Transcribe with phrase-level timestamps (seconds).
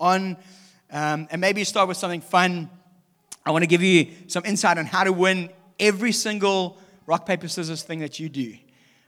[0.00, 0.36] on.
[0.90, 2.70] Um, and maybe start with something fun.
[3.44, 7.48] I want to give you some insight on how to win every single rock, paper,
[7.48, 8.56] scissors thing that you do.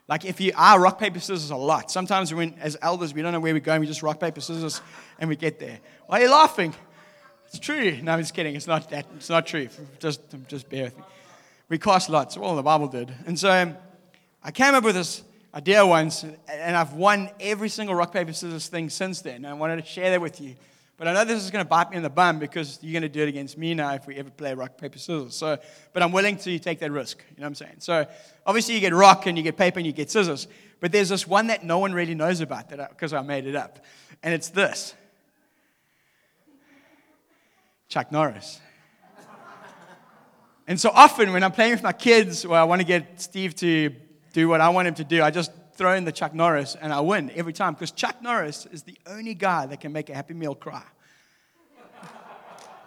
[0.07, 1.91] Like if you are rock, paper, scissors a lot.
[1.91, 3.81] Sometimes when, as elders, we don't know where we're going.
[3.81, 4.81] We just rock, paper, scissors,
[5.19, 5.79] and we get there.
[6.07, 6.73] Why are you laughing?
[7.47, 8.01] It's true.
[8.01, 8.55] No, I'm just kidding.
[8.55, 9.05] It's not that.
[9.15, 9.69] It's not true.
[9.99, 11.03] Just, just bear with me.
[11.69, 12.37] We cast lots.
[12.37, 13.13] Well, the Bible did.
[13.25, 13.77] And so um,
[14.43, 15.23] I came up with this
[15.53, 19.45] idea once, and I've won every single rock, paper, scissors thing since then.
[19.45, 20.55] I wanted to share that with you.
[21.01, 23.01] But I know this is going to bite me in the bum because you're going
[23.01, 25.35] to do it against me now if we ever play rock, paper, scissors.
[25.35, 25.57] So,
[25.93, 27.17] but I'm willing to take that risk.
[27.31, 27.75] You know what I'm saying?
[27.79, 28.05] So
[28.45, 30.47] obviously you get rock and you get paper and you get scissors.
[30.79, 33.47] But there's this one that no one really knows about that because I, I made
[33.47, 33.83] it up.
[34.21, 34.93] And it's this.
[37.87, 38.59] Chuck Norris.
[40.67, 43.55] and so often when I'm playing with my kids or I want to get Steve
[43.55, 43.89] to
[44.33, 46.93] do what I want him to do, I just throw in the Chuck Norris and
[46.93, 50.13] I win every time because Chuck Norris is the only guy that can make a
[50.13, 50.83] Happy Meal cry.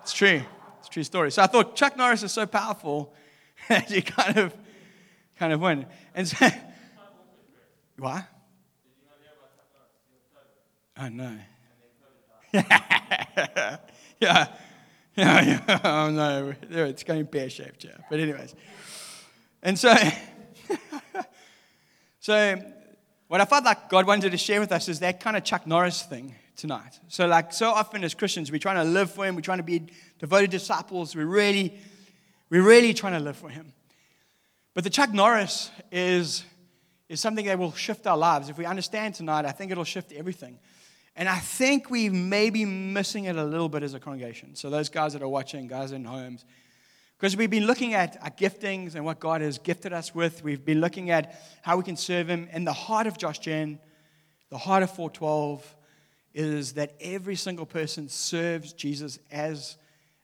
[0.03, 0.43] it's true.
[0.79, 1.31] It's a true story.
[1.33, 3.15] So I thought Chuck Norris is so powerful
[3.69, 4.55] that you kind of
[5.39, 5.87] kind of win.
[6.15, 6.49] And so,
[7.99, 8.25] what?
[10.97, 11.37] Oh no.
[12.53, 13.79] yeah.
[14.21, 15.81] Yeah, yeah.
[15.85, 17.93] Oh no, it's going pear shaped, yeah.
[18.11, 18.55] But anyways,
[19.63, 19.95] and so,
[22.25, 22.59] so
[23.29, 25.67] what I felt like God wanted to share with us is that kind of Chuck
[25.67, 26.99] Norris thing tonight.
[27.09, 29.35] So, like so often as Christians, we're trying to live for Him.
[29.35, 31.15] We're trying to be devoted disciples.
[31.15, 31.79] We're really,
[32.49, 33.75] we're really trying to live for Him.
[34.73, 36.47] But the Chuck Norris is
[37.11, 38.49] is something that will shift our lives.
[38.49, 40.59] If we understand tonight, I think it'll shift everything.
[41.17, 44.55] And I think we may be missing it a little bit as a congregation.
[44.55, 46.47] So, those guys that are watching, guys in homes,
[47.19, 50.43] because we've been looking at our giftings and what God has gifted us with.
[50.43, 52.49] We've been looking at how we can serve Him.
[52.51, 53.79] And the heart of Josh Gen,
[54.51, 55.77] the heart of 412,
[56.35, 59.77] is that every single person serves Jesus as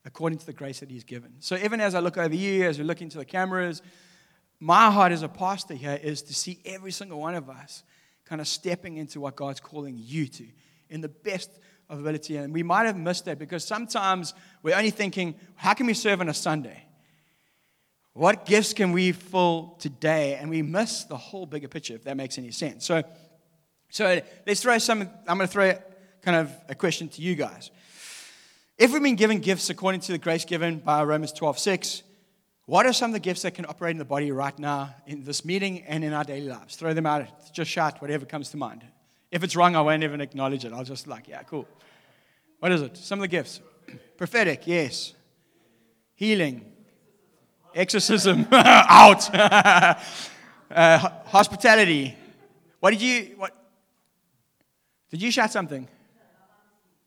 [0.04, 1.34] according to the grace that He's given.
[1.38, 3.82] So, even as I look over you, as we look into the cameras,
[4.58, 7.82] my heart as a pastor here is to see every single one of us
[8.24, 10.46] kind of stepping into what God's calling you to
[10.88, 11.50] in the best
[11.88, 12.36] of ability.
[12.36, 16.20] And we might have missed that because sometimes we're only thinking, how can we serve
[16.20, 16.84] on a Sunday?
[18.12, 20.34] What gifts can we fill today?
[20.34, 22.84] And we miss the whole bigger picture, if that makes any sense.
[22.84, 23.02] So,
[23.90, 25.72] so let's throw some, I'm going to throw
[26.22, 27.70] kind of a question to you guys.
[28.78, 32.02] If we've been given gifts according to the grace given by Romans 12 6,
[32.66, 35.24] what are some of the gifts that can operate in the body right now in
[35.24, 36.76] this meeting and in our daily lives?
[36.76, 38.84] Throw them out, just shout whatever comes to mind.
[39.30, 40.72] If it's wrong, I won't even acknowledge it.
[40.72, 41.66] I'll just like, yeah, cool.
[42.58, 42.96] What is it?
[42.96, 43.60] Some of the gifts.
[44.16, 45.14] Prophetic, yes.
[46.14, 46.72] Healing.
[47.74, 49.34] Exorcism, out.
[49.34, 49.96] uh,
[51.26, 52.16] hospitality.
[52.80, 53.56] What did you, what?
[55.10, 55.88] Did you shout something?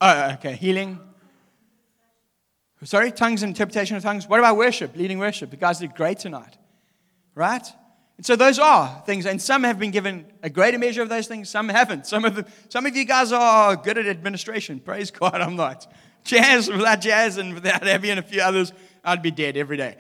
[0.01, 0.55] Oh, okay.
[0.55, 0.99] Healing.
[2.83, 4.27] Sorry, tongues and interpretation of tongues.
[4.27, 5.49] What about worship, leading worship?
[5.51, 6.57] The guys did great tonight,
[7.33, 7.65] right?
[8.17, 11.27] And so those are things, and some have been given a greater measure of those
[11.27, 12.05] things, some haven't.
[12.05, 14.79] Some of, the, some of you guys are good at administration.
[14.79, 15.91] Praise God, I'm not.
[16.25, 19.95] Jazz, without jazz and without Abby and a few others, I'd be dead every day.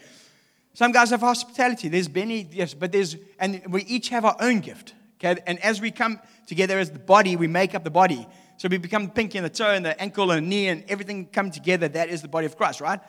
[0.73, 1.87] Some guys have hospitality.
[1.87, 4.93] There's Benny, yes, but there's, and we each have our own gift.
[5.23, 8.27] Okay, and as we come together as the body, we make up the body.
[8.57, 11.27] So we become pinky and the toe and the ankle and the knee and everything
[11.27, 11.87] come together.
[11.87, 12.99] That is the body of Christ, right?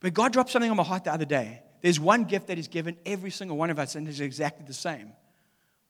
[0.00, 1.62] But God dropped something on my heart the other day.
[1.80, 4.74] There's one gift that is given every single one of us, and it's exactly the
[4.74, 5.12] same.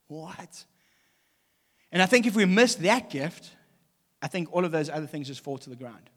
[0.08, 0.64] What?
[1.91, 3.50] And I think if we miss that gift,
[4.20, 6.08] I think all of those other things just fall to the ground.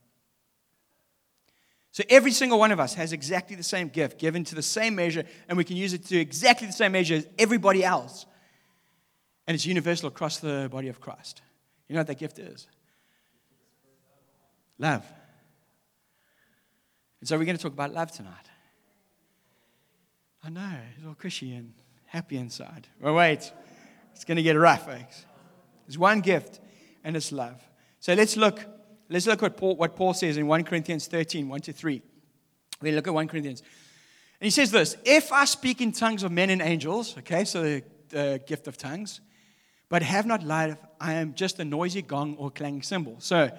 [1.95, 4.95] So every single one of us has exactly the same gift given to the same
[4.95, 8.25] measure, and we can use it to exactly the same measure as everybody else.
[9.47, 11.41] And it's universal across the body of Christ.
[11.87, 12.67] You know what that gift is?
[14.77, 15.05] Love.
[17.21, 18.49] And so we're going to talk about love tonight.
[20.43, 21.71] I know, it's all cushy and
[22.07, 22.89] happy inside.
[22.99, 23.53] Well, wait,
[24.13, 25.25] it's going to get rough, folks.
[25.87, 26.59] There's one gift,
[27.05, 27.63] and it's love.
[28.01, 28.74] So let's look.
[29.09, 32.01] Let's look at Paul, what Paul says in 1 Corinthians 13, 1 to 3.
[32.81, 33.61] We look at 1 Corinthians.
[34.39, 37.63] And he says this If I speak in tongues of men and angels, okay, so
[37.63, 39.21] the, the gift of tongues,
[39.89, 43.15] but have not love, I am just a noisy gong or clanging cymbal.
[43.19, 43.49] So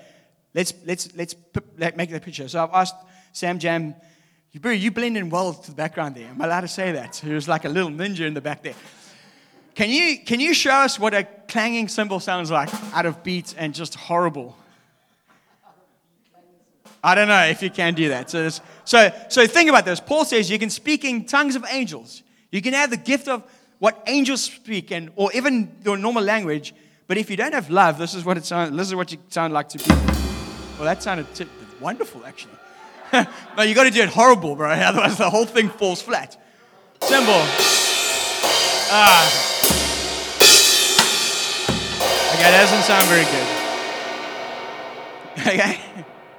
[0.55, 1.35] let's, let's, let's
[1.79, 2.49] make that picture.
[2.49, 2.97] So I've asked
[3.33, 3.95] Sam Jam
[4.61, 6.29] Bro, you blend in well to the background there.
[6.29, 7.17] Am I allowed to say that?
[7.17, 8.75] He was like a little ninja in the back there.
[9.75, 13.55] Can you, can you show us what a clanging cymbal sounds like out of beat
[13.59, 14.57] and just horrible?
[17.07, 18.29] I don't know if you can do that.
[18.29, 18.49] So,
[18.85, 20.01] so, so think about this.
[20.01, 22.25] Paul says you can speak in tongues of angels.
[22.51, 23.45] You can have the gift of
[23.79, 26.75] what angels speak, and or even your normal language.
[27.07, 28.77] But if you don't have love, this is what it sounds.
[28.77, 29.97] This is what you sound like to people.
[30.79, 31.47] Well, that sounded t-
[31.81, 32.55] wonderful, actually.
[33.13, 34.69] no, you got to do it horrible, bro.
[34.71, 36.37] Otherwise, the whole thing falls flat.
[37.03, 37.41] Cymbal.
[38.91, 39.53] Ah.
[42.35, 43.47] Okay, that doesn't sound very good.
[45.47, 45.79] Okay.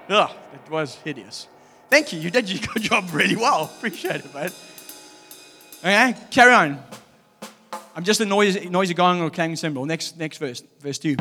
[0.10, 1.48] Ugh, it was hideous.
[1.90, 2.20] Thank you.
[2.20, 3.72] You did your job really well.
[3.78, 4.54] Appreciate it, mate.
[5.80, 6.84] Okay, carry on.
[7.96, 9.86] I'm just a noisy, noisy gong or clanging cymbal.
[9.86, 11.16] Next, next verse, verse 2.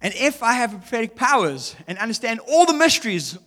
[0.00, 3.38] And if I have prophetic powers and understand all the mysteries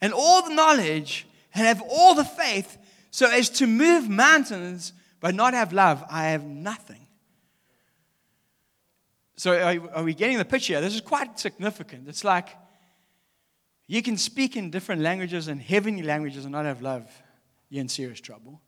[0.00, 2.78] and all the knowledge and have all the faith
[3.10, 7.03] so as to move mountains but not have love, I have nothing.
[9.36, 10.80] So, are, we getting the picture?
[10.80, 12.08] This is quite significant.
[12.08, 12.56] It's like
[13.86, 17.10] you can speak in different languages and heavenly languages and not have love,
[17.68, 18.60] you're in serious trouble.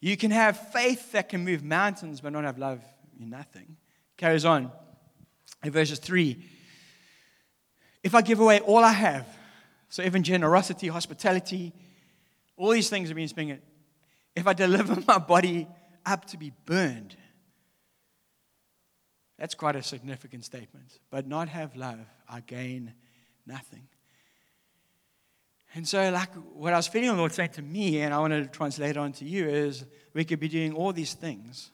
[0.00, 2.82] You can have faith that can move mountains but not have love,
[3.16, 3.76] you're nothing.
[4.16, 4.72] Carries on
[5.62, 6.42] in verses 3.
[8.02, 9.26] If I give away all I have,
[9.90, 11.72] so even generosity, hospitality,
[12.56, 13.60] all these things are being spoken.
[14.34, 15.68] If I deliver my body
[16.06, 17.16] up to be burned,
[19.40, 20.98] that's quite a significant statement.
[21.08, 22.92] But not have love, I gain
[23.46, 23.88] nothing.
[25.74, 28.34] And so, like what I was feeling the Lord saying to me, and I want
[28.34, 31.70] to translate it on to you, is we could be doing all these things,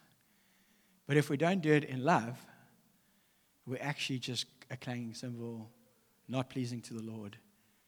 [1.08, 2.38] but if we don't do it in love,
[3.66, 5.68] we're actually just a clanging cymbal,
[6.28, 7.36] not pleasing to the Lord,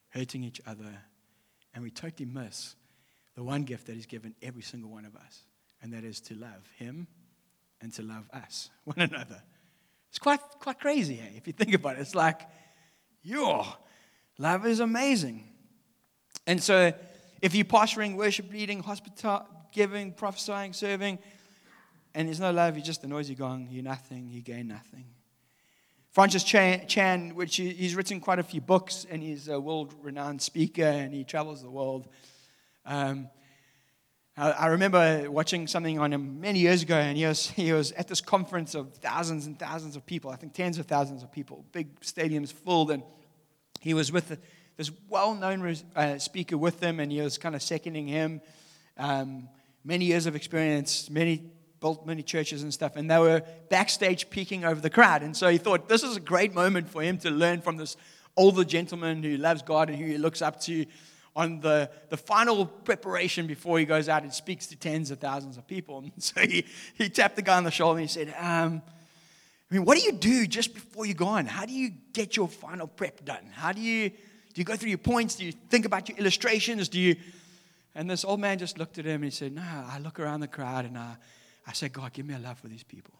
[0.09, 1.03] hurting each other,
[1.73, 2.75] and we totally miss
[3.37, 5.45] the one gift that He's given every single one of us,
[5.83, 7.07] and that is to love Him
[7.81, 9.41] and to love us, one another.
[10.11, 11.37] It's quite, quite crazy, eh?
[11.37, 12.01] if you think about it.
[12.01, 12.41] It's like,
[13.23, 13.67] yo,
[14.39, 15.45] love is amazing.
[16.47, 16.93] And so,
[17.43, 21.19] if you're pastoring, worship, leading, hospital, giving, prophesying, serving,
[22.15, 25.05] and there's no love, you're just a noisy gong, you're nothing, you gain nothing.
[26.11, 30.83] Francis Chan, which he's written quite a few books, and he's a world renowned speaker,
[30.83, 32.09] and he travels the world.
[32.85, 33.29] Um,
[34.41, 38.07] I remember watching something on him many years ago, and he was, he was at
[38.07, 41.65] this conference of thousands and thousands of people, I think tens of thousands of people,
[41.73, 43.03] big stadiums filled, and
[43.81, 44.39] he was with
[44.77, 48.41] this well known uh, speaker with him, and he was kind of seconding him.
[48.97, 49.49] Um,
[49.85, 51.51] many years of experience, many
[51.81, 55.23] built many churches and stuff, and they were backstage peeking over the crowd.
[55.23, 57.97] And so he thought this is a great moment for him to learn from this
[58.37, 60.87] older gentleman who loves God and who he looks up to
[61.39, 65.57] on the, the final preparation before he goes out and speaks to tens of thousands
[65.57, 65.99] of people.
[66.13, 68.83] And so he, he tapped the guy on the shoulder and he said, um,
[69.71, 71.47] I mean, what do you do just before you go on?
[71.47, 73.47] How do you get your final prep done?
[73.53, 75.37] How do you do you go through your points?
[75.37, 76.89] Do you think about your illustrations?
[76.89, 77.15] Do you
[77.95, 80.41] and this old man just looked at him and he said, No, I look around
[80.41, 81.17] the crowd and I,
[81.67, 83.15] I said, God, give me a love for these people.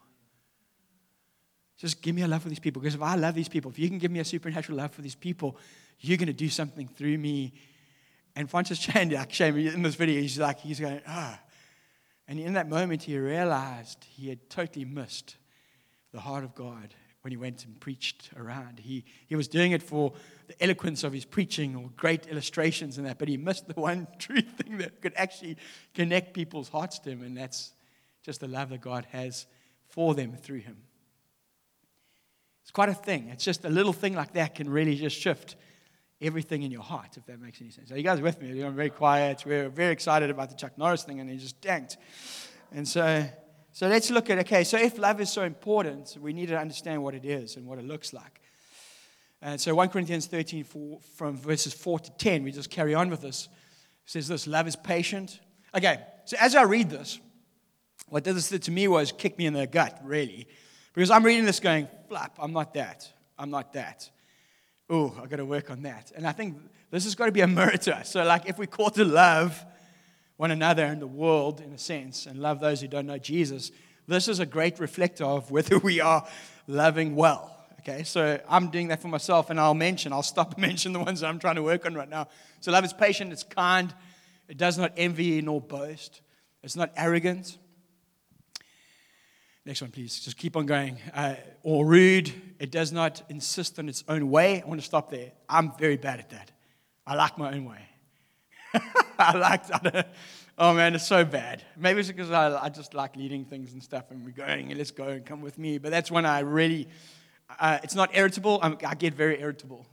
[1.77, 2.83] Just give me a love for these people.
[2.83, 5.03] Because if I love these people, if you can give me a supernatural love for
[5.03, 5.57] these people,
[6.01, 7.53] you're going to do something through me.
[8.39, 11.41] And Francis Chan, actually, in this video, he's like, he's going, ah.
[12.29, 15.37] And in that moment, he realized he had totally missed
[16.13, 18.79] the heart of God when he went and preached around.
[18.79, 20.13] He, he was doing it for
[20.47, 24.07] the eloquence of his preaching or great illustrations and that, but he missed the one
[24.21, 25.57] true thing that could actually
[25.93, 27.73] connect people's hearts to him, and that's
[28.23, 29.47] just the love that God has
[29.89, 30.77] for them through him.
[32.63, 33.31] It's quite a thing.
[33.31, 35.57] It's just a little thing like that can really just shift
[36.21, 37.93] everything in your heart, if that makes any sense.
[37.93, 38.61] Are you guys with me?
[38.63, 39.45] I'm very quiet.
[39.47, 41.97] We're very excited about the Chuck Norris thing, and he just danked.
[42.73, 43.25] And so,
[43.73, 47.03] so let's look at okay, so if love is so important, we need to understand
[47.03, 48.41] what it is and what it looks like.
[49.41, 53.09] And so 1 Corinthians 13, four, from verses 4 to 10, we just carry on
[53.09, 53.49] with this.
[54.05, 55.39] It says this love is patient.
[55.75, 57.21] Okay, so as I read this,
[58.09, 60.49] what this did to me was kick me in the gut, really.
[60.93, 63.09] Because I'm reading this going, flap, I'm not that.
[63.39, 64.11] I'm not that.
[64.91, 66.13] Oh, I've got to work on that.
[66.17, 66.57] And I think
[66.91, 68.11] this has got to be a mirror to us.
[68.11, 69.65] So, like, if we're called to love
[70.37, 73.71] one another in the world, in a sense, and love those who don't know Jesus,
[74.07, 76.27] this is a great reflector of whether we are
[76.67, 77.55] loving well.
[77.81, 81.01] Okay, so I'm doing that for myself, and I'll mention, I'll stop and mention the
[81.01, 82.29] ones that I'm trying to work on right now.
[82.61, 83.95] So, love is patient, it's kind,
[84.49, 86.23] it does not envy nor boast,
[86.63, 87.59] it's not arrogant.
[89.69, 90.19] Next one, please.
[90.21, 90.97] Just keep on going.
[91.13, 92.33] Uh, or rude.
[92.59, 94.63] It does not insist on its own way.
[94.63, 95.33] I want to stop there.
[95.47, 96.51] I'm very bad at that.
[97.07, 97.83] I like my own way.
[99.19, 100.15] I like, that.
[100.57, 101.63] oh man, it's so bad.
[101.77, 104.91] Maybe it's because I, I, just like leading things and stuff and we're going, let's
[104.91, 105.77] go and come with me.
[105.77, 106.89] But that's when I really,
[107.61, 108.61] uh, it's not irritable.
[108.63, 109.85] I'm, i get very irritable.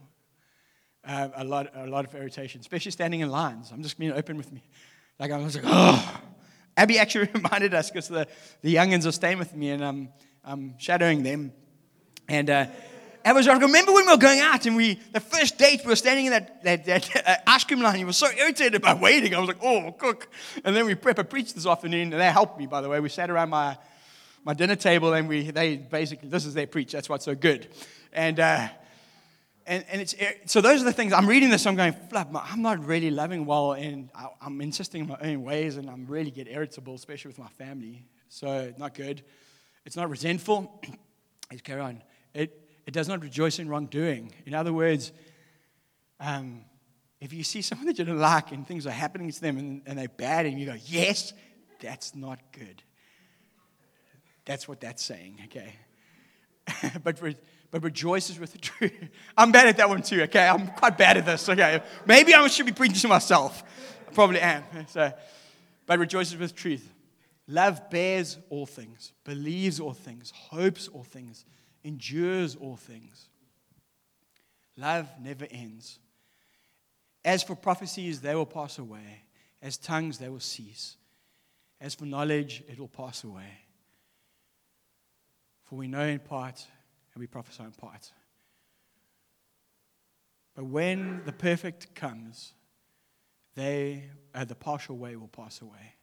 [1.04, 3.72] Uh, a, lot, a lot of irritation, especially standing in lines.
[3.74, 4.62] I'm just being open with me.
[5.18, 6.15] Like I was like, oh.
[6.76, 8.26] Abby actually reminded us because the,
[8.62, 10.08] the youngins are staying with me and I'm,
[10.44, 11.52] I'm shadowing them.
[12.28, 12.66] And, uh,
[13.24, 15.88] I was, like, remember when we were going out and we, the first date, we
[15.88, 17.96] were standing in that, that, that uh, ice cream line.
[17.96, 19.34] He was so irritated by waiting.
[19.34, 20.28] I was like, oh, cook.
[20.64, 23.00] And then we prep a preach this afternoon, and they helped me, by the way.
[23.00, 23.76] We sat around my,
[24.44, 26.92] my dinner table and we, they basically, this is their preach.
[26.92, 27.66] That's what's so good.
[28.12, 28.68] And, uh,
[29.66, 30.14] and, and it's,
[30.46, 33.46] so those are the things, I'm reading this, I'm going, flap, I'm not really loving
[33.46, 37.38] well, and I'm insisting on my own ways, and I'm really get irritable, especially with
[37.38, 38.06] my family.
[38.28, 39.22] So, not good.
[39.84, 40.82] It's not resentful.
[41.50, 42.02] Let's carry on.
[42.34, 44.32] It, it does not rejoice in wrongdoing.
[44.46, 45.12] In other words,
[46.20, 46.64] um,
[47.20, 49.82] if you see someone that you don't like and things are happening to them and,
[49.86, 51.32] and they're bad, and you go, yes,
[51.80, 52.82] that's not good.
[54.44, 55.74] That's what that's saying, okay?
[57.02, 57.36] but, re-
[57.76, 58.92] but rejoices with the truth.
[59.36, 60.48] I'm bad at that one too, okay?
[60.48, 61.82] I'm quite bad at this, okay?
[62.06, 63.62] Maybe I should be preaching to myself.
[64.08, 64.64] I probably am.
[64.88, 65.12] So,
[65.84, 66.90] but rejoices with truth.
[67.46, 71.44] Love bears all things, believes all things, hopes all things
[71.84, 73.28] endures all things.
[74.76, 75.98] Love never ends.
[77.24, 79.22] As for prophecies, they will pass away.
[79.62, 80.96] As tongues, they will cease.
[81.80, 83.60] As for knowledge, it will pass away.
[85.64, 86.66] For we know in part
[87.16, 88.12] and we prophesy in part.
[90.54, 92.52] But when the perfect comes,
[93.54, 94.04] they,
[94.34, 95.94] uh, the partial way will pass away.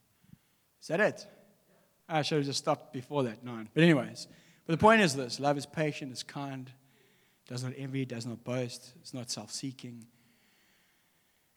[0.81, 1.27] Is that it?
[2.09, 3.69] I should have just stopped before that, nine.
[3.75, 4.27] But, anyways.
[4.65, 6.71] But the point is this love is patient, is kind,
[7.47, 10.07] does not envy, does not boast, it's not self seeking.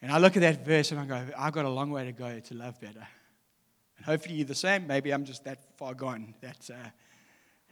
[0.03, 2.13] And I look at that verse and I go, I've got a long way to
[2.13, 3.09] go to love better.
[3.97, 4.87] And hopefully you're the same.
[4.87, 6.91] Maybe I'm just that far gone that uh,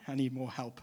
[0.08, 0.80] I need more help.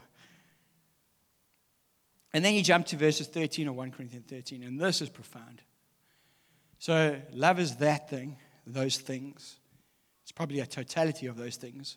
[2.34, 5.62] And then you jump to verses 13 or 1 Corinthians 13, and this is profound.
[6.78, 8.36] So, love is that thing,
[8.66, 9.58] those things.
[10.22, 11.96] It's probably a totality of those things.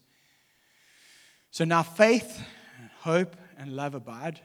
[1.56, 2.46] So now faith,
[3.00, 4.42] hope, and love abide.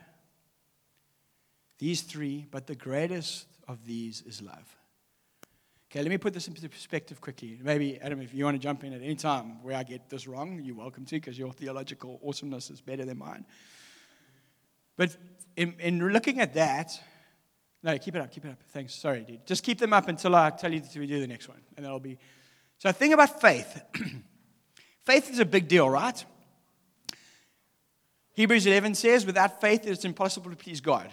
[1.77, 4.77] These three, but the greatest of these is love.
[5.91, 7.59] Okay, let me put this into perspective quickly.
[7.61, 10.25] Maybe, Adam, if you want to jump in at any time where I get this
[10.25, 13.45] wrong, you're welcome to because your theological awesomeness is better than mine.
[14.95, 15.17] But
[15.55, 16.99] in, in looking at that,
[17.83, 18.59] no, keep it up, keep it up.
[18.69, 18.93] Thanks.
[18.93, 19.45] Sorry, dude.
[19.45, 21.61] Just keep them up until I tell you to do the next one.
[21.75, 22.17] And that'll be.
[22.77, 23.81] So, think about faith.
[25.05, 26.23] faith is a big deal, right?
[28.33, 31.11] Hebrews 11 says, without faith, it's impossible to please God.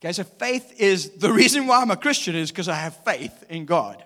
[0.00, 3.44] Okay, so faith is the reason why I'm a Christian is because I have faith
[3.48, 4.02] in God.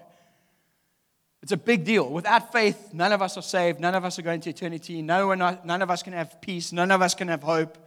[1.43, 2.09] It's a big deal.
[2.09, 3.81] Without faith, none of us are saved.
[3.81, 5.01] None of us are going to eternity.
[5.01, 6.73] No one, none of us can have peace.
[6.73, 7.79] None of us can have hope.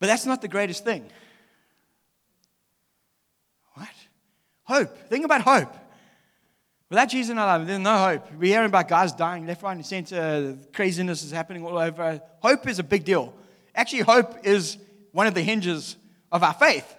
[0.00, 1.04] But that's not the greatest thing.
[3.74, 3.88] What?
[4.64, 5.08] Hope.
[5.08, 5.76] Think about hope.
[6.88, 8.32] Without Jesus in our life, there's no hope.
[8.32, 10.58] We're hearing about guys dying left, right, and center.
[10.72, 12.20] Craziness is happening all over.
[12.40, 13.32] Hope is a big deal.
[13.74, 14.76] Actually, hope is
[15.12, 15.96] one of the hinges
[16.32, 16.96] of our faith.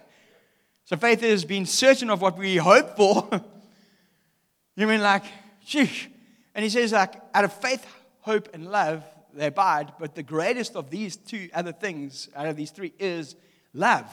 [0.85, 3.27] So faith is being certain of what we hope for.
[4.75, 5.23] you mean like,
[5.67, 6.07] sheesh.
[6.53, 7.85] And he says, like, out of faith,
[8.21, 9.93] hope, and love, they abide.
[9.99, 13.35] But the greatest of these two other things, out of these three, is
[13.73, 14.07] love.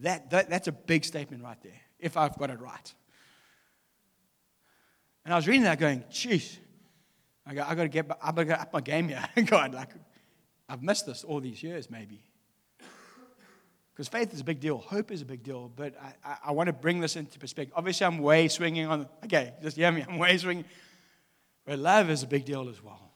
[0.00, 2.94] That, that, that's a big statement right there, if I've got it right.
[5.24, 6.56] And I was reading that going, jeez,
[7.46, 9.24] I got, I got to get, I got to up my game here.
[9.46, 9.90] God, like,
[10.68, 12.22] I've missed this all these years, maybe.
[13.92, 16.52] Because faith is a big deal, hope is a big deal, but I, I, I,
[16.52, 17.74] want to bring this into perspective.
[17.76, 20.64] Obviously, I'm way swinging on, okay, just hear me, I'm way swinging.
[21.66, 23.09] But love is a big deal as well.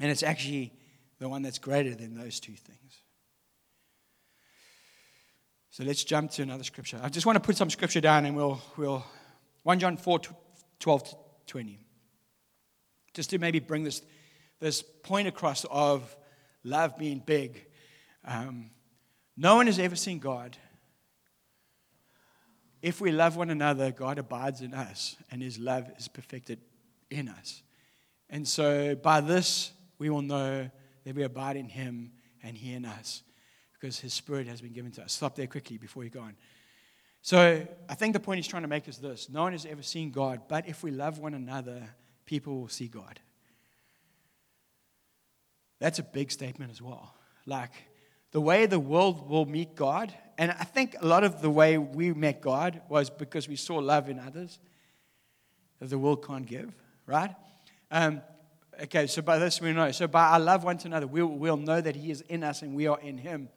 [0.00, 0.72] And it's actually
[1.18, 3.02] the one that's greater than those two things.
[5.70, 6.98] So let's jump to another scripture.
[7.02, 9.04] I just want to put some scripture down and we'll, we'll
[9.62, 10.20] 1 John 4
[10.80, 11.16] 12 to
[11.46, 11.78] 20.
[13.12, 14.02] Just to maybe bring this,
[14.58, 16.16] this point across of
[16.64, 17.66] love being big.
[18.24, 18.70] Um,
[19.36, 20.56] no one has ever seen God.
[22.82, 26.60] If we love one another, God abides in us, and his love is perfected
[27.10, 27.62] in us.
[28.30, 30.68] And so by this, we will know
[31.04, 32.10] that we abide in him
[32.42, 33.22] and he in us,
[33.74, 35.12] because his spirit has been given to us.
[35.12, 36.34] Stop there quickly before you go on.
[37.22, 39.82] So I think the point he's trying to make is this no one has ever
[39.82, 41.82] seen God, but if we love one another,
[42.24, 43.20] people will see God.
[45.78, 47.14] That's a big statement as well.
[47.44, 47.72] Like
[48.32, 51.76] the way the world will meet God, and I think a lot of the way
[51.76, 54.58] we met God was because we saw love in others
[55.78, 56.74] that the world can't give,
[57.06, 57.34] right?
[57.90, 58.22] Um,
[58.82, 59.90] okay, so by this we know.
[59.92, 62.62] So by our love one to another, we'll, we'll know that He is in us
[62.62, 63.48] and we are in Him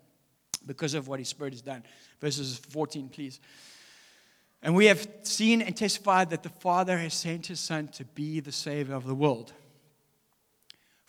[0.65, 1.83] because of what His Spirit has done.
[2.21, 3.39] Verses 14, please.
[4.61, 8.39] And we have seen and testified that the Father has sent His Son to be
[8.39, 9.53] the Savior of the world.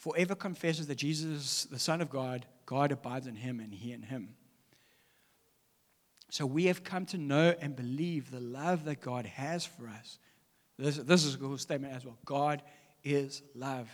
[0.05, 3.93] Whoever confesses that Jesus is the Son of God, God abides in him and he
[3.93, 4.35] in him.
[6.31, 10.19] So we have come to know and believe the love that God has for us.
[10.79, 12.19] This, this is a cool statement as well.
[12.25, 12.63] God
[13.05, 13.89] is love.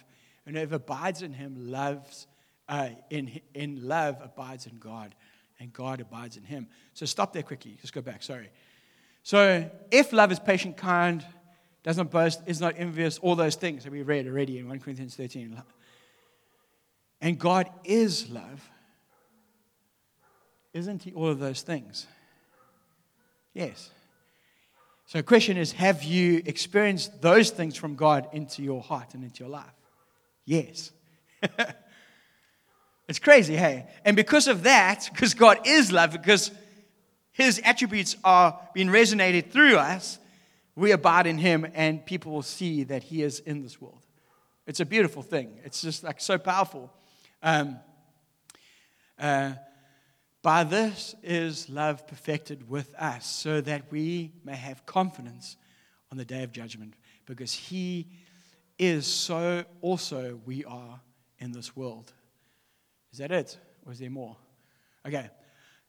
[0.46, 2.26] And whoever abides in him loves,
[2.68, 5.14] uh, in, in love abides in God,
[5.58, 6.68] and God abides in him.
[6.94, 7.76] So stop there quickly.
[7.80, 8.22] Just go back.
[8.22, 8.50] Sorry.
[9.22, 11.24] So if love is patient, kind,
[11.82, 14.80] does not boast, is not envious, all those things that we read already in 1
[14.80, 15.60] Corinthians 13.
[17.20, 18.68] And God is love.
[20.72, 22.06] Isn't he all of those things?
[23.52, 23.90] Yes.
[25.10, 29.24] So, the question is Have you experienced those things from God into your heart and
[29.24, 29.74] into your life?
[30.44, 30.92] Yes.
[33.08, 33.88] it's crazy, hey?
[34.04, 36.52] And because of that, because God is love, because
[37.32, 40.20] his attributes are being resonated through us,
[40.76, 44.06] we abide in him and people will see that he is in this world.
[44.68, 45.58] It's a beautiful thing.
[45.64, 46.88] It's just like so powerful.
[47.42, 47.80] Um,
[49.18, 49.54] uh,
[50.42, 55.56] by this is love perfected with us, so that we may have confidence
[56.10, 56.94] on the day of judgment,
[57.26, 58.08] because He
[58.78, 61.00] is so also we are
[61.38, 62.12] in this world.
[63.12, 63.58] Is that it?
[63.84, 64.36] Or is there more?
[65.06, 65.30] Okay.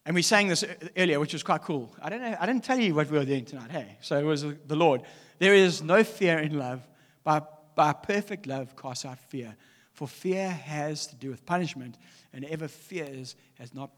[0.06, 0.66] And we sang this
[0.98, 1.96] earlier, which was quite cool.
[2.02, 3.98] I don't know, I didn't tell you what we were doing tonight, hey?
[4.02, 5.04] So it was the Lord.
[5.38, 6.82] There is no fear in love,
[7.24, 9.56] but by perfect love casts out fear.
[9.94, 11.98] For fear has to do with punishment,
[12.34, 13.92] and ever fears has not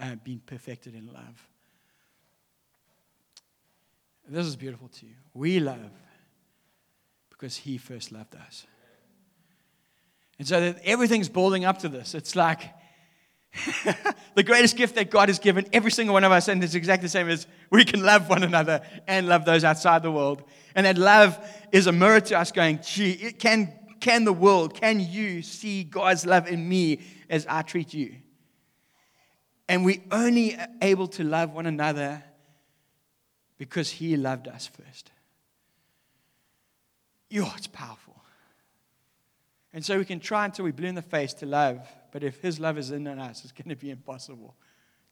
[0.00, 1.48] uh, been perfected in love.
[4.28, 5.06] This is beautiful too.
[5.34, 5.90] We love
[7.30, 8.66] because He first loved us.
[10.38, 12.14] And so that everything's building up to this.
[12.14, 12.62] It's like
[14.34, 17.06] the greatest gift that God has given every single one of us, and it's exactly
[17.06, 20.44] the same as we can love one another and love those outside the world.
[20.74, 21.38] And that love
[21.72, 26.24] is a mirror to us going, gee, can, can the world, can you see God's
[26.26, 28.14] love in me as I treat you?
[29.68, 32.22] And we only able to love one another
[33.58, 35.10] because He loved us first.
[37.28, 38.16] Yo, it's powerful.
[39.74, 42.40] And so we can try until we blue in the face to love, but if
[42.40, 44.54] His love is in us, it's going to be impossible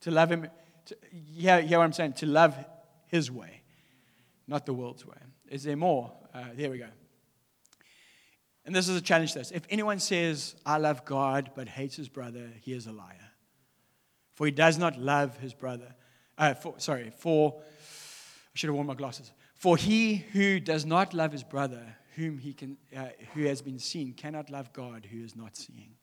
[0.01, 0.49] to love Him.
[0.87, 2.15] To, yeah, hear what I'm saying?
[2.15, 2.57] To love
[3.09, 3.63] His way,
[4.47, 5.17] not the world's way.
[5.49, 6.13] Is there more?
[6.35, 6.89] Uh, there we go.
[8.65, 9.53] And this is a challenge to us.
[9.53, 13.26] If anyone says, I love God, but hates his brother, he is a liar.
[14.37, 15.95] For he does not love his brother.
[16.39, 19.33] Uh, for, sorry, for, I should have worn my glasses.
[19.55, 23.79] For he who does not love his brother, whom he can, uh, who has been
[23.79, 25.95] seen, cannot love God who is not seeing.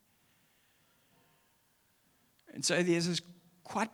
[2.52, 3.20] And so there's this
[3.62, 3.90] quite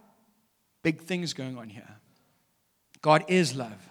[0.83, 1.97] big things going on here.
[3.03, 3.89] God is love.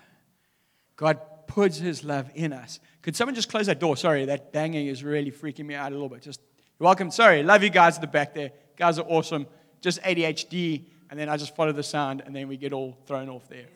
[0.96, 2.80] God puts his love in us.
[3.04, 3.96] Could someone just close that door?
[3.98, 6.24] Sorry, that banging is really freaking me out a little bit.
[6.24, 6.42] Just
[6.80, 7.12] welcome.
[7.12, 8.52] Sorry, love you guys at the back there.
[8.76, 9.46] Guys are awesome
[9.82, 13.30] just ADHD, and then I just follow the sound, and then we get all thrown
[13.30, 13.68] off there.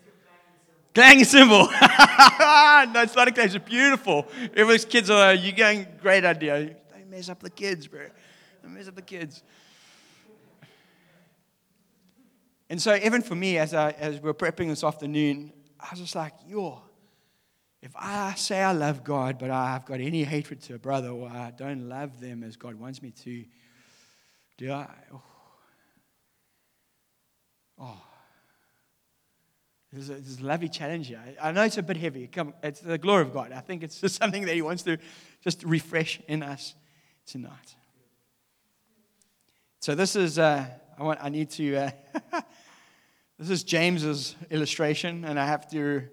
[0.94, 1.66] Clang cymbal.
[1.72, 3.56] no, it's not a clash.
[3.56, 4.28] It's beautiful.
[4.56, 6.76] Everyone's kids are, like, you're going, great idea.
[6.92, 8.06] Don't mess up the kids, bro.
[8.62, 9.42] Don't mess up the kids.
[12.70, 16.16] And so, even for me, as, I, as we're prepping this afternoon, I was just
[16.16, 16.82] like, yo,
[17.82, 21.28] if I say I love God, but I've got any hatred to a brother, or
[21.28, 23.44] I don't love them as God wants me to,
[24.58, 24.88] do I?
[25.12, 25.22] Oh,
[27.80, 28.02] Oh,
[29.92, 31.22] this is, a, lovely challenge here.
[31.40, 32.28] I know it's a bit heavy.
[32.28, 33.52] Come, it's the glory of God.
[33.52, 34.98] I think it's just something that He wants to
[35.44, 36.74] just refresh in us
[37.26, 37.76] tonight.
[39.80, 40.66] So this is uh,
[40.98, 41.76] I want I need to.
[41.76, 41.92] Uh,
[43.38, 46.04] this is James's illustration, and I have to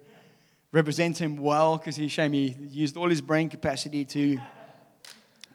[0.71, 4.37] represent him well because he showed me he used all his brain capacity to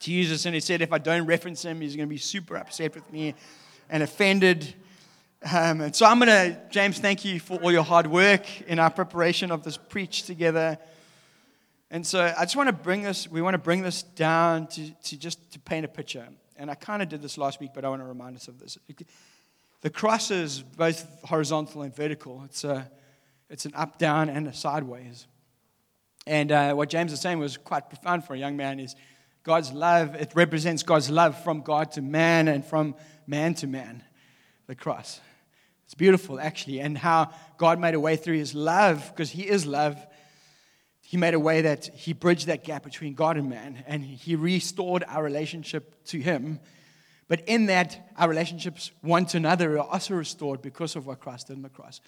[0.00, 2.18] to use this, and he said if I don't reference him, he's going to be
[2.18, 3.34] super upset with me
[3.88, 4.74] and offended.
[5.42, 8.78] Um, and so I'm going to, James, thank you for all your hard work in
[8.78, 10.78] our preparation of this preach together.
[11.90, 14.90] And so I just want to bring this, we want to bring this down to,
[14.90, 16.26] to just to paint a picture.
[16.56, 18.58] And I kind of did this last week, but I want to remind us of
[18.58, 18.78] this.
[19.82, 22.42] The cross is both horizontal and vertical.
[22.46, 22.90] It's, a,
[23.50, 25.26] it's an up, down, and a sideways.
[26.26, 28.96] And uh, what James is saying was quite profound for a young man is
[29.44, 32.96] God's love, it represents God's love from God to man and from
[33.28, 34.02] man to man,
[34.66, 35.20] the cross.
[35.84, 39.66] It's beautiful, actually, and how God made a way through his love, because he is
[39.66, 39.96] love.
[41.00, 44.34] He made a way that he bridged that gap between God and man, and he
[44.34, 46.58] restored our relationship to him.
[47.28, 51.48] But in that, our relationships one to another are also restored because of what Christ
[51.48, 52.00] did on the cross.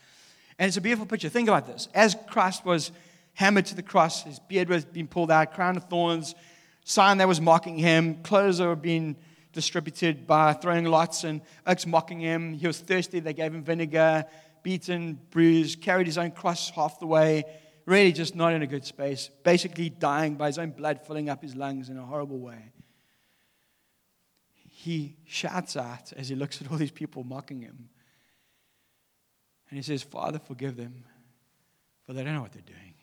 [0.59, 1.29] And it's a beautiful picture.
[1.29, 1.88] Think about this.
[1.94, 2.90] As Christ was
[3.35, 6.35] hammered to the cross, his beard was being pulled out, crown of thorns,
[6.83, 8.23] sign that was mocking him.
[8.23, 9.14] Clothes that were being
[9.53, 12.53] distributed by throwing lots and oaks mocking him.
[12.53, 13.21] He was thirsty.
[13.21, 14.27] They gave him vinegar,
[14.63, 17.45] beaten, bruised, carried his own cross half the way.
[17.87, 19.31] Really, just not in a good space.
[19.45, 22.73] Basically, dying by his own blood filling up his lungs in a horrible way.
[24.69, 27.89] He shouts out as he looks at all these people mocking him.
[29.71, 31.05] And he says, Father, forgive them,
[32.07, 32.95] for they don't know what they're doing.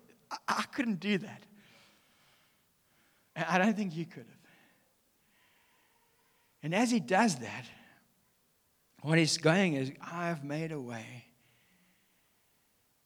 [0.48, 1.42] I couldn't do that.
[3.36, 4.40] I don't think you could have.
[6.62, 7.64] And as he does that,
[9.02, 11.24] what he's going is, I've made a way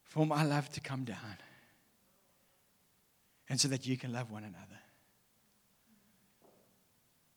[0.03, 1.19] for my love to come down.
[3.49, 4.81] And so that you can love one another.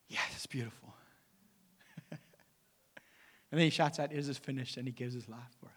[0.08, 0.94] Yeah, it's beautiful.
[2.12, 2.20] and
[3.52, 4.78] then he shouts out, Is this finished?
[4.78, 5.77] And he gives his life for us.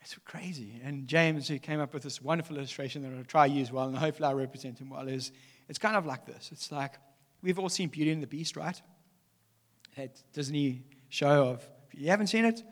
[0.00, 0.80] It's crazy.
[0.82, 3.88] And James, who came up with this wonderful illustration that I'll try to use well,
[3.88, 5.32] and hopefully I represent him well, is
[5.68, 6.50] it's kind of like this.
[6.52, 6.94] It's like
[7.42, 8.80] we've all seen Beauty and the Beast, right?
[9.96, 12.62] That Disney show of, you haven't seen it?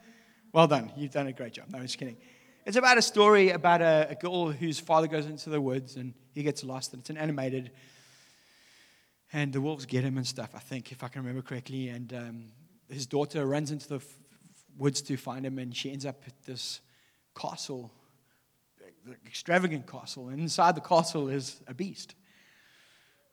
[0.53, 0.91] Well done.
[0.97, 1.67] You've done a great job.
[1.71, 2.17] No, I'm just kidding.
[2.65, 6.15] It's about a story about a, a girl whose father goes into the woods and
[6.33, 7.71] he gets lost, and it's an animated.
[9.33, 11.89] And the wolves get him and stuff, I think, if I can remember correctly.
[11.89, 12.45] And um,
[12.89, 14.05] his daughter runs into the f-
[14.79, 16.81] woods to find him, and she ends up at this
[17.39, 17.91] castle,
[19.27, 20.29] extravagant castle.
[20.29, 22.15] And inside the castle is a beast.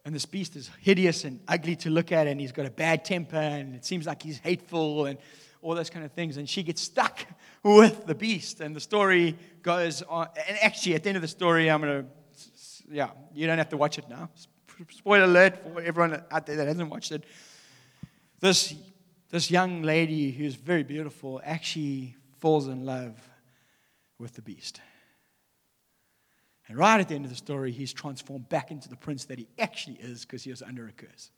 [0.06, 3.04] And this beast is hideous and ugly to look at, and he's got a bad
[3.04, 5.18] temper, and it seems like he's hateful and
[5.64, 6.38] all those kind of things.
[6.38, 7.26] And she gets stuck
[7.64, 8.62] with the beast.
[8.62, 10.28] And the story goes on.
[10.48, 12.10] And actually, at the end of the story, I'm going to,
[12.92, 14.30] yeah, you don't have to watch it now.
[14.92, 17.24] Spoiler alert for everyone out there that hasn't watched it.
[18.42, 18.76] This,
[19.32, 23.18] this young lady who's very beautiful actually falls in love
[24.20, 24.82] with the beast.
[26.68, 29.38] And right at the end of the story, he's transformed back into the prince that
[29.38, 31.32] he actually is because he was under a curse.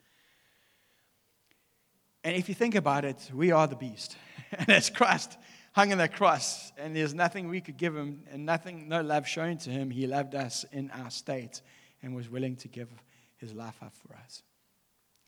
[2.24, 4.18] And if you think about it, we are the beast.
[4.58, 5.38] And as Christ
[5.74, 9.28] hung on the cross, and there's nothing we could give him, and nothing, no love
[9.28, 11.62] shown to him, he loved us in our state
[12.02, 12.88] and was willing to give
[13.36, 14.44] his life up for us.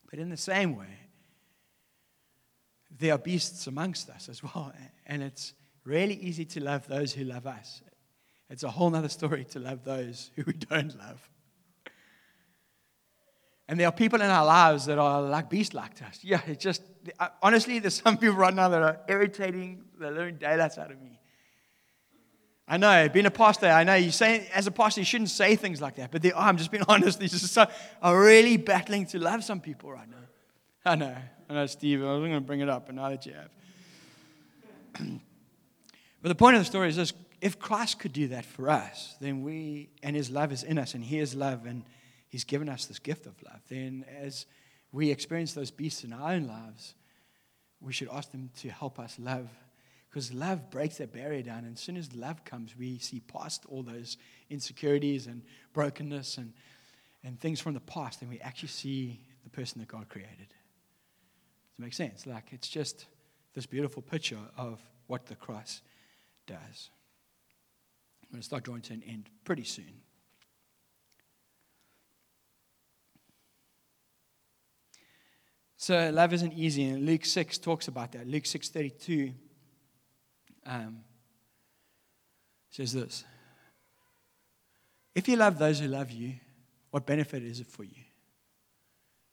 [0.09, 1.09] But in the same way,
[2.97, 4.73] there are beasts amongst us as well.
[5.05, 5.53] And it's
[5.89, 7.81] really easy to love those who love us.
[8.49, 11.29] It's a whole other story to love those who we don't love.
[13.67, 16.19] And there are people in our lives that are like beast like to us.
[16.23, 16.81] Yeah, it's just,
[17.41, 21.19] honestly, there's some people right now that are irritating the living daylights out of me.
[22.67, 25.55] I know, being a pastor, I know you say, as a pastor, you shouldn't say
[25.55, 27.19] things like that, but they are, I'm just being honest.
[27.19, 27.65] These are so,
[28.01, 30.17] are really battling to love some people right now.
[30.85, 31.15] I know,
[31.49, 35.11] I know, Steve, I was going to bring it up, but now that you have.
[36.21, 39.15] But the point of the story is this if Christ could do that for us,
[39.21, 41.83] then we, and his love is in us, and he is love, and
[42.27, 44.45] he's given us this gift of love, then as
[44.91, 46.95] we experience those beasts in our own lives,
[47.79, 49.47] we should ask them to help us love.
[50.09, 53.63] Because love breaks that barrier down, and as soon as love comes, we see past
[53.69, 54.17] all those
[54.49, 56.53] insecurities and brokenness and,
[57.23, 60.47] and things from the past, and we actually see the person that God created.
[60.49, 62.25] Does it make sense?
[62.25, 63.05] Like, it's just
[63.53, 65.81] this beautiful picture of what the cross
[66.49, 66.89] does.
[68.23, 70.01] I'm going to start drawing to an end pretty soon.
[75.77, 78.27] So love isn't easy, and Luke 6 talks about that.
[78.27, 79.33] Luke 6:32
[80.65, 80.99] um,
[82.69, 83.23] says this:
[85.15, 86.33] If you love those who love you,
[86.91, 88.03] what benefit is it for you?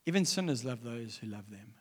[0.07, 1.75] Even sinners love those who love them.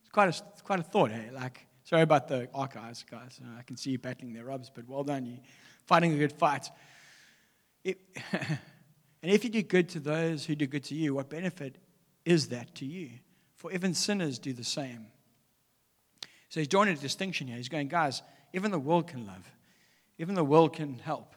[0.00, 1.30] It's quite a, it's quite a thought, hey?
[1.32, 3.38] Like Sorry about the archives, guys.
[3.44, 5.26] Uh, I can see you battling their rubs, but well done.
[5.26, 5.38] You
[5.86, 6.70] fighting a good fight.
[7.84, 7.98] It,
[8.32, 11.76] and if you do good to those who do good to you, what benefit
[12.24, 13.10] is that to you?
[13.56, 15.08] For even sinners do the same.
[16.48, 17.58] So he's drawing a distinction here.
[17.58, 18.22] He's going, guys,
[18.54, 19.46] even the world can love,
[20.18, 21.34] even the world can help.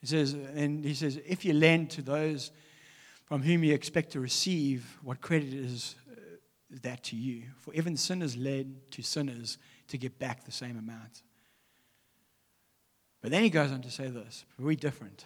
[0.00, 2.50] He says, and he says, if you lend to those
[3.24, 6.14] from whom you expect to receive, what credit is uh,
[6.82, 7.44] that to you?
[7.56, 11.22] For even sinners lend to sinners to get back the same amount.
[13.20, 15.24] But then he goes on to say this we're different.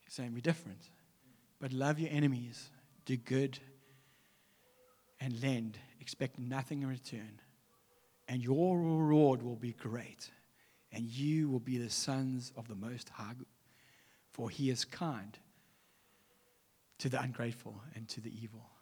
[0.00, 0.90] He's saying we're different.
[1.60, 2.70] But love your enemies,
[3.06, 3.58] do good,
[5.20, 7.40] and lend, expect nothing in return.
[8.28, 10.30] And your reward will be great,
[10.92, 13.34] and you will be the sons of the Most High,
[14.32, 15.38] for he is kind
[16.98, 18.73] to the ungrateful and to the evil.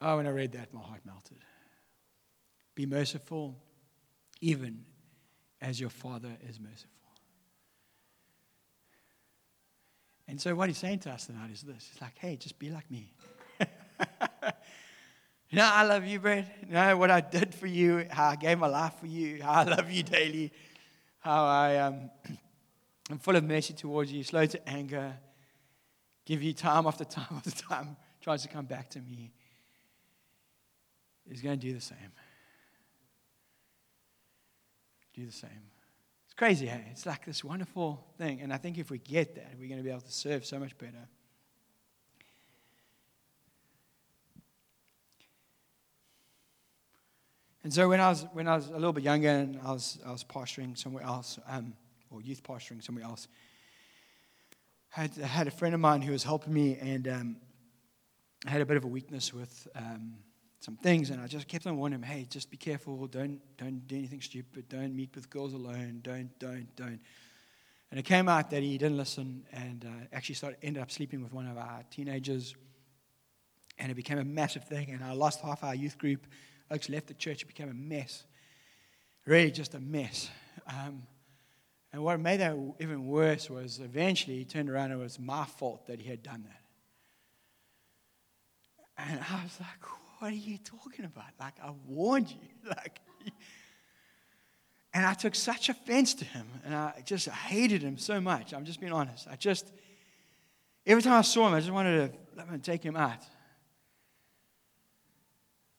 [0.00, 1.38] Oh, when I read that, my heart melted.
[2.74, 3.56] Be merciful,
[4.40, 4.84] even
[5.60, 6.90] as your Father is merciful.
[10.26, 12.70] And so, what he's saying to us tonight is this He's like, hey, just be
[12.70, 13.12] like me.
[13.60, 13.66] you
[15.52, 16.48] know, I love you, Bret.
[16.66, 19.52] You know what I did for you, how I gave my life for you, how
[19.52, 20.52] I love you daily,
[21.18, 22.10] how I um,
[23.10, 25.14] am full of mercy towards you, slow to anger,
[26.24, 29.32] give you time after time after time, tries to come back to me.
[31.28, 31.98] He's going to do the same.
[35.14, 35.50] Do the same.
[36.24, 36.84] It's crazy, hey?
[36.90, 38.40] It's like this wonderful thing.
[38.40, 40.58] And I think if we get that, we're going to be able to serve so
[40.58, 41.08] much better.
[47.62, 49.98] And so when I was when I was a little bit younger and I was
[50.04, 51.72] I was pastoring somewhere else, um,
[52.10, 53.26] or youth pastoring somewhere else,
[54.94, 57.36] I had, I had a friend of mine who was helping me, and um,
[58.46, 60.16] I had a bit of a weakness with um,
[60.64, 63.06] some things, and I just kept on warning him, "Hey, just be careful.
[63.06, 64.68] Don't don't do anything stupid.
[64.68, 66.00] Don't meet with girls alone.
[66.02, 67.00] Don't don't don't."
[67.90, 71.22] And it came out that he didn't listen, and uh, actually started ended up sleeping
[71.22, 72.54] with one of our teenagers,
[73.78, 74.90] and it became a massive thing.
[74.90, 76.26] And I lost half our youth group
[76.70, 78.24] Oaks left the church, it became a mess.
[79.26, 80.30] Really, just a mess.
[80.66, 81.02] Um,
[81.92, 85.44] and what made that even worse was eventually he turned around and it was my
[85.44, 86.60] fault that he had done that.
[88.96, 89.90] And I was like,
[90.24, 91.26] what are you talking about?
[91.38, 92.36] Like, I warned you.
[92.66, 92.98] Like,
[94.94, 98.54] and I took such offense to him, and I just hated him so much.
[98.54, 99.28] I'm just being honest.
[99.30, 99.70] I just,
[100.86, 103.22] every time I saw him, I just wanted to let him take him out.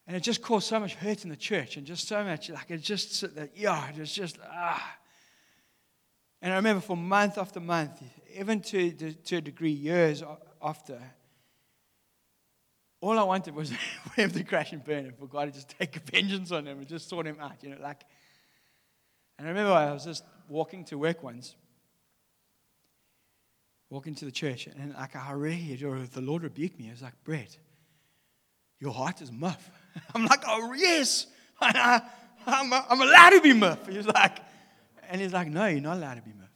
[0.05, 2.69] And it just caused so much hurt in the church and just so much, like,
[2.69, 4.97] it just, yeah, it was just, ah.
[6.43, 7.99] And I remember for month after month,
[8.37, 10.23] even to, to a degree, years
[10.61, 11.01] after,
[13.05, 13.71] all I wanted was
[14.03, 16.79] for him to crash and burn and for God to just take vengeance on him
[16.79, 18.01] and just sort him out, you know, like.
[19.37, 21.55] And I remember I was just walking to work once,
[23.89, 26.85] walking to the church, and like I really, the Lord rebuked me.
[26.85, 27.57] He was like, Bret,
[28.79, 29.69] your heart is muff.
[30.15, 31.27] I'm like, oh, yes,
[31.59, 32.01] I,
[32.47, 33.87] am I'm allowed to be muff.
[33.87, 34.39] He's like,
[35.09, 36.49] and he's like, no, you're not allowed to be muff.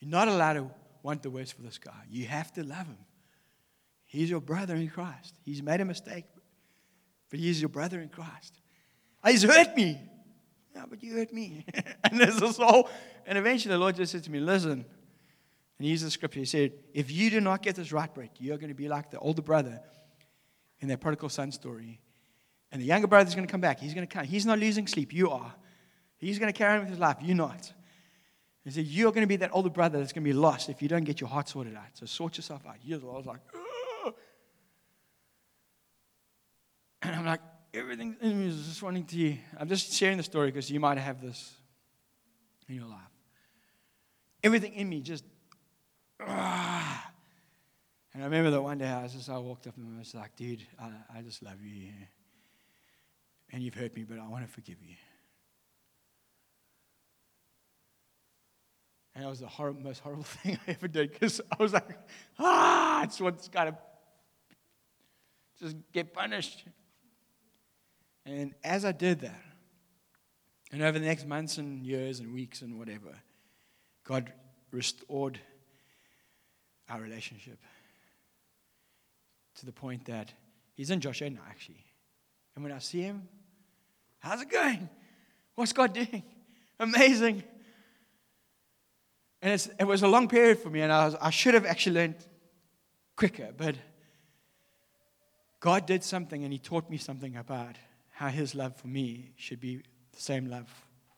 [0.00, 0.70] You're not allowed to
[1.02, 1.92] want the worst for this guy.
[2.10, 2.98] You have to love him.
[4.12, 5.34] He's your brother in Christ.
[5.42, 6.26] He's made a mistake,
[7.30, 8.60] but he's your brother in Christ.
[9.24, 9.98] Ah, he's hurt me.
[10.74, 11.64] Yeah, but you hurt me.
[12.04, 14.84] and there's this and eventually the Lord just said to me, listen, and
[15.78, 16.40] he used the scripture.
[16.40, 19.10] He said, if you do not get this right, Bret, you're going to be like
[19.10, 19.80] the older brother
[20.80, 21.98] in that prodigal son story.
[22.70, 23.80] And the younger brother's going to come back.
[23.80, 24.26] He's going to come.
[24.26, 25.14] He's not losing sleep.
[25.14, 25.54] You are.
[26.18, 27.16] He's going to carry on with his life.
[27.22, 27.72] You're not.
[28.62, 30.82] He said, You're going to be that older brother that's going to be lost if
[30.82, 31.88] you don't get your heart sorted out.
[31.94, 32.76] So sort yourself out.
[32.86, 33.40] I was like.
[37.02, 37.40] And I'm like,
[37.74, 39.36] everything in me is just wanting to.
[39.58, 41.52] I'm just sharing the story because you might have this
[42.68, 43.00] in your life.
[44.42, 45.24] Everything in me just.
[46.20, 46.98] Ugh.
[48.14, 50.14] And I remember that one day I was just, I walked up and I was
[50.14, 51.88] like, dude, I, I just love you.
[53.50, 54.96] And you've hurt me, but I want to forgive you.
[59.14, 61.88] And it was the hor- most horrible thing I ever did because I was like,
[62.38, 63.76] ah, it's what's got to
[65.58, 66.64] just get punished.
[68.24, 69.42] And as I did that,
[70.70, 73.12] and over the next months and years and weeks and whatever,
[74.04, 74.32] God
[74.70, 75.38] restored
[76.88, 77.58] our relationship
[79.56, 80.32] to the point that
[80.74, 81.84] he's in Joshua now, actually.
[82.54, 83.28] And when I see him,
[84.18, 84.88] how's it going?
[85.54, 86.22] What's God doing?
[86.80, 87.44] Amazing.
[89.42, 91.96] And it was a long period for me, and I, was, I should have actually
[91.96, 92.14] learned
[93.16, 93.74] quicker, but
[95.60, 97.76] God did something, and He taught me something about
[98.12, 100.68] how His love for me should be the same love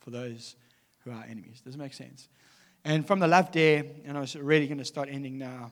[0.01, 0.57] for those
[1.05, 1.61] who are enemies.
[1.61, 2.29] Does it make sense?
[2.85, 5.71] And from the love there, and I was really going to start ending now,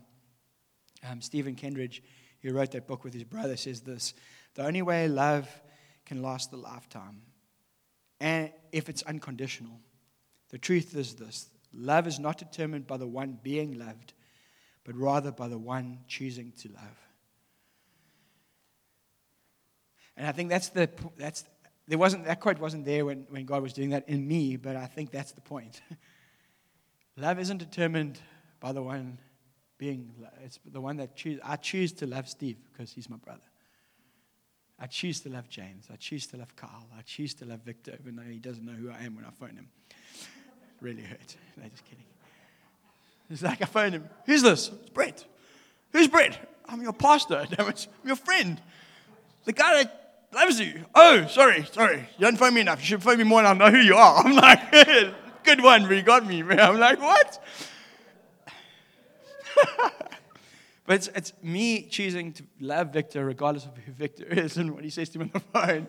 [1.09, 2.03] um, Stephen Kendrick
[2.43, 4.15] who wrote that book with his brother, says this
[4.55, 5.49] The only way love
[6.05, 7.23] can last a lifetime,
[8.21, 9.81] and if it's unconditional,
[10.51, 14.13] the truth is this love is not determined by the one being loved,
[14.85, 16.99] but rather by the one choosing to love.
[20.17, 21.45] And I think that's the that's
[21.89, 24.77] there wasn't that quote wasn't there when, when God was doing that in me, but
[24.77, 25.81] I think that's the point.
[27.17, 28.19] love isn't determined
[28.61, 29.19] by the one
[29.79, 30.13] being,
[30.45, 33.43] it's the one that choose, I choose to love Steve because he's my brother.
[34.79, 35.89] I choose to love James.
[35.93, 36.87] I choose to love Carl.
[36.97, 39.31] I choose to love Victor, even though he doesn't know who I am when I
[39.31, 39.69] phone him.
[40.81, 41.37] really hurt.
[41.57, 42.05] No, just kidding.
[43.29, 44.09] It's like I phone him.
[44.27, 44.69] Who's this?
[44.69, 45.25] It's Bret.
[45.91, 46.39] Who's Bret?
[46.69, 47.45] I'm your pastor.
[47.59, 48.61] I'm your friend.
[49.45, 50.02] The guy that
[50.33, 50.85] loves you.
[50.95, 52.09] Oh, sorry, sorry.
[52.19, 52.81] You don't phone me enough.
[52.81, 54.17] You should phone me more and I'll know who you are.
[54.25, 54.71] I'm like,
[55.45, 56.43] good one, but you got me.
[56.43, 56.61] Man.
[56.61, 57.45] I'm like, what?
[60.87, 64.85] but it's, it's me choosing to love Victor regardless of who Victor is and what
[64.85, 65.89] he says to me on the phone.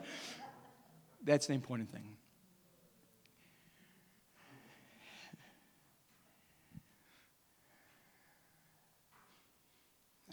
[1.23, 2.17] That's the important thing.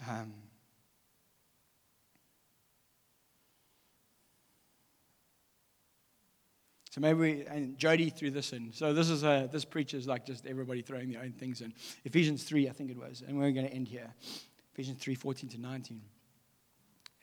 [0.09, 0.33] Um,
[6.91, 8.73] So maybe we, and Jody threw this in.
[8.73, 11.73] So this is a, this preaches like just everybody throwing their own things in.
[12.03, 13.23] Ephesians 3, I think it was.
[13.25, 14.13] And we're going to end here.
[14.73, 16.01] Ephesians 3, 14 to 19.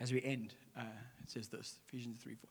[0.01, 0.85] As we end, uh,
[1.23, 2.51] it says this Ephesians 3, 4.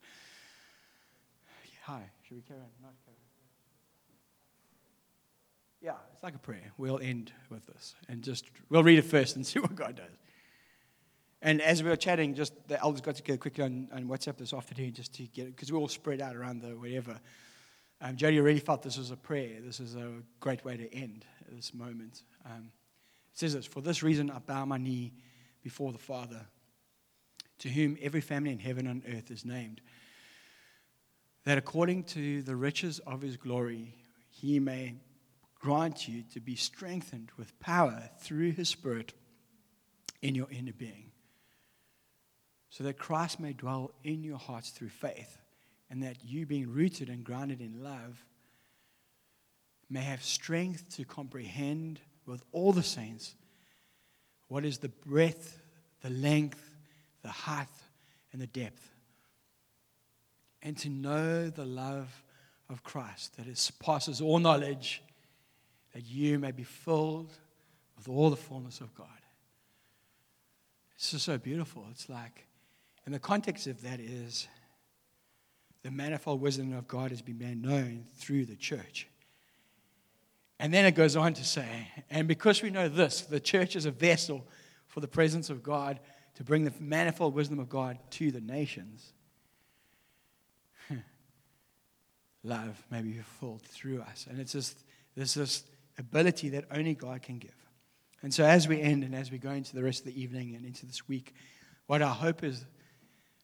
[1.86, 2.68] Hi, should we carry on?
[2.84, 3.28] Not carry on.
[5.82, 6.72] Yeah, it's like a prayer.
[6.78, 10.18] We'll end with this and just, we'll read it first and see what God does.
[11.42, 14.54] And as we were chatting, just the elders got together quickly on, on WhatsApp this
[14.54, 17.20] afternoon just to get it, because we're all spread out around the whatever.
[18.02, 19.60] Um, Jody really felt this was a prayer.
[19.62, 22.24] This is a great way to end this moment.
[22.46, 22.72] Um,
[23.32, 25.14] it says this For this reason, I bow my knee
[25.64, 26.42] before the Father,
[27.60, 29.82] to whom every family in heaven and earth is named,
[31.44, 33.96] that according to the riches of his glory,
[34.30, 34.96] he may
[35.56, 39.14] grant you to be strengthened with power through his Spirit
[40.22, 41.12] in your inner being
[42.78, 45.40] so that Christ may dwell in your hearts through faith,
[45.90, 48.24] and that you, being rooted and grounded in love,
[49.90, 53.34] may have strength to comprehend with all the saints
[54.48, 55.60] what is the breadth,
[56.02, 56.76] the length,
[57.24, 57.66] the height,
[58.32, 58.88] and the depth,
[60.62, 62.24] and to know the love
[62.70, 65.02] of Christ that surpasses all knowledge,
[65.96, 67.32] that you may be filled
[67.98, 69.08] with all the fullness of God.
[70.96, 71.84] It's just so beautiful.
[71.90, 72.44] It's like
[73.08, 74.50] and the context of that is
[75.82, 79.08] the manifold wisdom of God has been made known through the church.
[80.60, 83.86] And then it goes on to say, and because we know this, the church is
[83.86, 84.46] a vessel
[84.88, 86.02] for the presence of God
[86.36, 89.14] to bring the manifold wisdom of God to the nations.
[92.44, 94.28] Love may be fulfilled through us.
[94.30, 94.84] And it's just
[95.16, 95.64] this
[95.98, 97.56] ability that only God can give.
[98.22, 100.56] And so as we end and as we go into the rest of the evening
[100.56, 101.36] and into this week,
[101.86, 102.66] what our hope is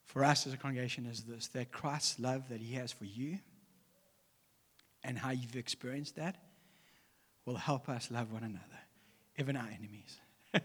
[0.05, 3.39] for us as a congregation is this that Christ's love that He has for you
[5.03, 6.37] and how you've experienced that
[7.45, 8.63] will help us love one another,
[9.37, 10.19] even our enemies,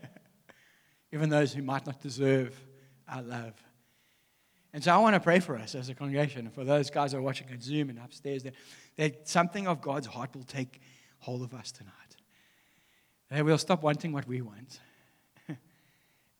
[1.12, 2.58] even those who might not deserve
[3.08, 3.54] our love.
[4.72, 7.18] And so I want to pray for us as a congregation, for those guys who
[7.18, 8.54] are watching on Zoom and upstairs, that,
[8.96, 10.80] that something of God's heart will take
[11.18, 11.92] hold of us tonight.
[13.30, 14.78] That we'll stop wanting what we want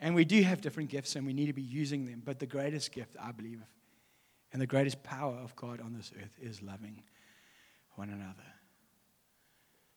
[0.01, 2.23] and we do have different gifts and we need to be using them.
[2.25, 3.61] But the greatest gift, I believe,
[4.53, 7.03] and the greatest power of God on this earth is loving
[7.97, 8.47] one another.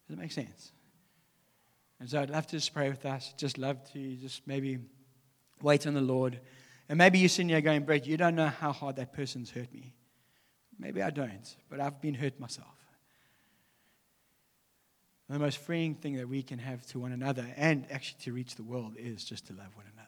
[0.07, 0.71] Does it make sense?
[1.99, 3.33] And so I'd love to just pray with us.
[3.37, 4.79] Just love to just maybe
[5.61, 6.39] wait on the Lord.
[6.89, 9.71] And maybe you're sitting here going, Bret, you don't know how hard that person's hurt
[9.71, 9.93] me.
[10.79, 12.75] Maybe I don't, but I've been hurt myself
[15.33, 18.55] the most freeing thing that we can have to one another and actually to reach
[18.55, 20.07] the world is just to love one another.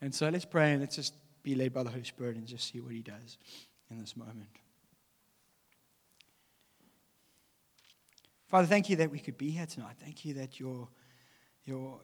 [0.00, 2.72] And so let's pray and let's just be led by the Holy Spirit and just
[2.72, 3.38] see what He does
[3.90, 4.48] in this moment.
[8.46, 9.96] Father, thank you that we could be here tonight.
[9.98, 10.88] Thank you that your,
[11.64, 12.00] your,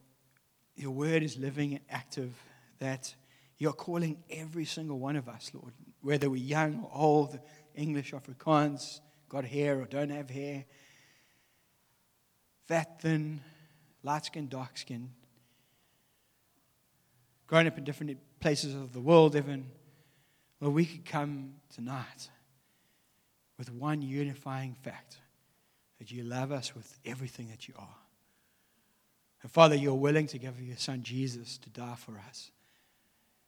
[0.74, 2.34] your word is living and active,
[2.78, 3.14] that
[3.58, 7.38] you're calling every single one of us, Lord, whether we're young or old,
[7.74, 10.64] English, Afrikaans, got hair or don't have hair
[12.68, 13.40] fat, thin,
[14.02, 15.10] light skin, dark skin,
[17.46, 19.66] grown up in different places of the world, even,
[20.58, 22.28] where we could come tonight
[23.56, 25.16] with one unifying fact
[25.98, 27.96] that you love us with everything that you are.
[29.42, 32.50] And Father, you're willing to give your Son Jesus to die for us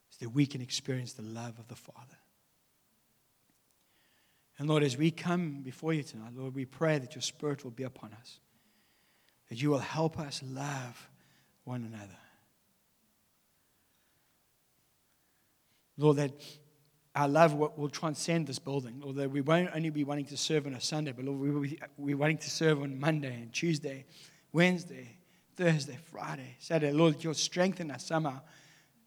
[0.09, 2.17] so that we can experience the love of the Father.
[4.59, 7.71] And Lord, as we come before you tonight, Lord, we pray that your Spirit will
[7.71, 8.41] be upon us
[9.51, 11.09] that you will help us love
[11.65, 12.17] one another.
[15.99, 16.33] Lord, that
[17.15, 19.01] our love will transcend this building.
[19.01, 21.51] Lord, that we won't only be wanting to serve on a Sunday, but Lord, we
[21.51, 24.07] will be we're wanting to serve on Monday and Tuesday,
[24.53, 25.19] Wednesday,
[25.57, 26.93] Thursday, Friday, Saturday.
[26.93, 28.41] Lord, you'll strengthen us somehow,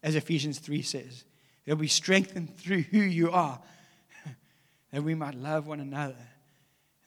[0.02, 1.24] as Ephesians 3 says.
[1.64, 3.58] That we strengthened through who you are,
[4.92, 6.14] that we might love one another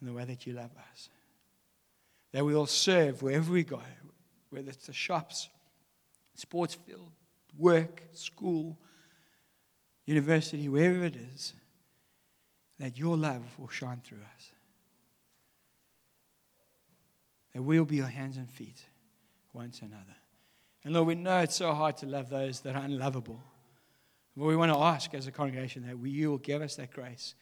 [0.02, 1.10] in the way that you love us
[2.32, 3.82] that we all serve wherever we go,
[4.50, 5.50] whether it's the shops,
[6.36, 7.12] sports field,
[7.58, 8.78] work, school,
[10.06, 11.54] university, wherever it is,
[12.80, 14.52] that your love will shine through us.
[17.54, 18.84] That we'll be your hands and feet
[19.52, 20.04] one to another.
[20.84, 23.42] And Lord, we know it's so hard to love those that are unlovable.
[24.36, 26.94] But we want to ask as a congregation that we, you will give us that
[26.94, 27.34] grace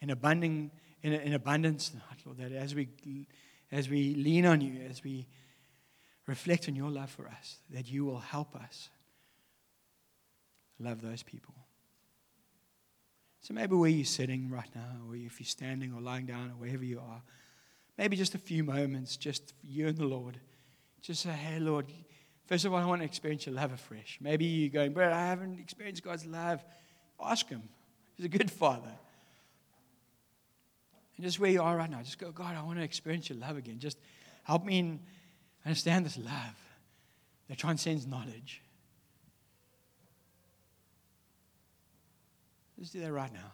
[0.00, 0.70] in, abunding,
[1.02, 1.90] in, in abundance,
[2.24, 2.88] Lord, that as we,
[3.72, 5.26] as we lean on you, as we
[6.26, 8.90] reflect on your love for us, that you will help us
[10.78, 11.54] love those people.
[13.40, 16.54] So maybe where you're sitting right now, or if you're standing or lying down, or
[16.54, 17.22] wherever you are,
[17.98, 20.38] maybe just a few moments, just you and the Lord.
[21.00, 21.86] Just say, hey, Lord,
[22.46, 24.18] first of all, I want to experience your love afresh.
[24.20, 26.62] Maybe you're going, but I haven't experienced God's love.
[27.20, 27.62] Ask Him.
[28.14, 28.92] He's a good Father.
[31.16, 33.38] And just where you are right now, just go, God, I want to experience your
[33.38, 33.78] love again.
[33.78, 33.98] Just
[34.44, 34.98] help me
[35.64, 36.56] understand this love
[37.48, 38.62] that transcends knowledge.
[42.78, 43.52] Let's do that right now.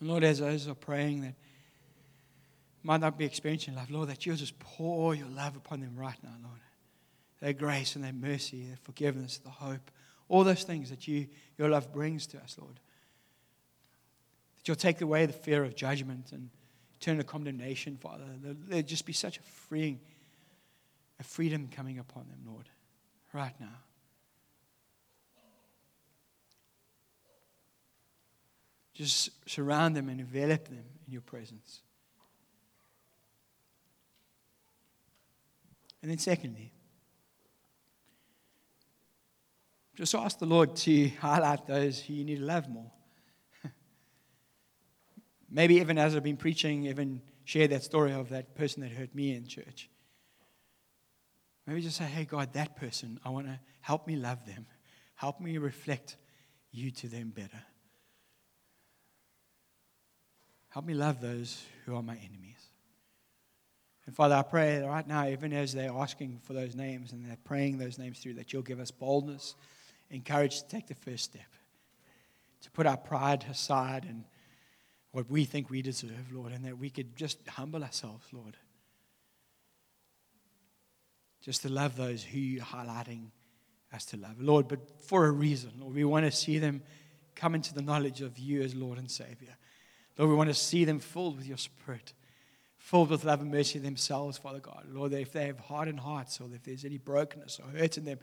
[0.00, 1.34] Lord, as those are praying that
[2.82, 6.16] might not be experiencing love, Lord, that you'll just pour your love upon them right
[6.24, 6.58] now, Lord.
[7.40, 9.90] Their grace and their mercy, their forgiveness, the hope,
[10.28, 11.26] all those things that you,
[11.58, 12.76] your love brings to us, Lord.
[14.56, 16.50] That you'll take away the fear of judgment and
[17.00, 18.24] eternal condemnation, Father.
[18.40, 20.00] There'll just be such a freeing
[21.22, 22.68] a freedom coming upon them, Lord,
[23.32, 23.78] right now.
[28.92, 31.80] Just surround them and envelop them in your presence.
[36.02, 36.72] And then, secondly,
[39.96, 42.90] just ask the Lord to highlight those who you need to love more.
[45.50, 49.14] Maybe even as I've been preaching, even share that story of that person that hurt
[49.14, 49.90] me in church.
[51.66, 54.66] Maybe just say, hey, God, that person, I want to help me love them.
[55.14, 56.16] Help me reflect
[56.72, 57.62] you to them better.
[60.70, 62.66] Help me love those who are my enemies.
[64.06, 67.36] And Father, I pray right now, even as they're asking for those names and they're
[67.44, 69.54] praying those names through, that you'll give us boldness
[70.12, 71.42] and courage to take the first step,
[72.60, 74.24] to put our pride aside and
[75.10, 78.56] what we think we deserve, Lord, and that we could just humble ourselves, Lord
[81.42, 83.26] just to love those who you're highlighting
[83.92, 84.40] us to love.
[84.40, 85.72] Lord, but for a reason.
[85.78, 86.82] Lord, we want to see them
[87.34, 89.56] come into the knowledge of you as Lord and Savior.
[90.16, 92.12] Lord, we want to see them filled with your Spirit,
[92.78, 94.84] filled with love and mercy themselves, Father God.
[94.88, 98.18] Lord, if they have hardened hearts or if there's any brokenness or hurt in them,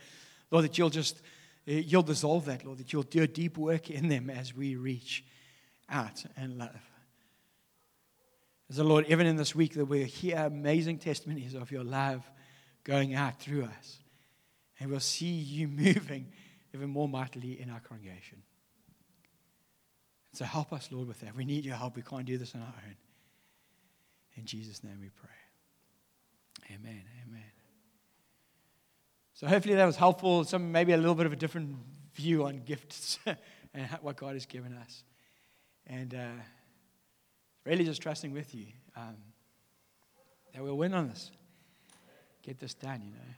[0.49, 1.21] Lord, that you'll just,
[1.67, 4.75] Eh, you'll dissolve that, Lord, that you'll do a deep work in them as we
[4.75, 5.23] reach
[5.89, 6.81] out and love.
[8.69, 12.29] As the Lord, even in this week, that we hear amazing testimonies of your love
[12.83, 13.99] going out through us.
[14.79, 16.31] And we'll see you moving
[16.73, 18.43] even more mightily in our congregation.
[20.33, 21.35] So help us, Lord, with that.
[21.35, 21.95] We need your help.
[21.95, 22.95] We can't do this on our own.
[24.35, 26.75] In Jesus' name we pray.
[26.75, 27.03] Amen.
[27.27, 27.58] Amen.
[29.39, 30.43] So hopefully that was helpful.
[30.43, 31.77] Some maybe a little bit of a different
[32.13, 33.19] view on gifts
[33.73, 35.05] and what God has given us.
[35.87, 36.41] And uh,
[37.65, 38.65] really just trusting with you
[38.97, 39.15] um,
[40.53, 41.31] that we'll win on this
[42.43, 43.33] get this done, you know.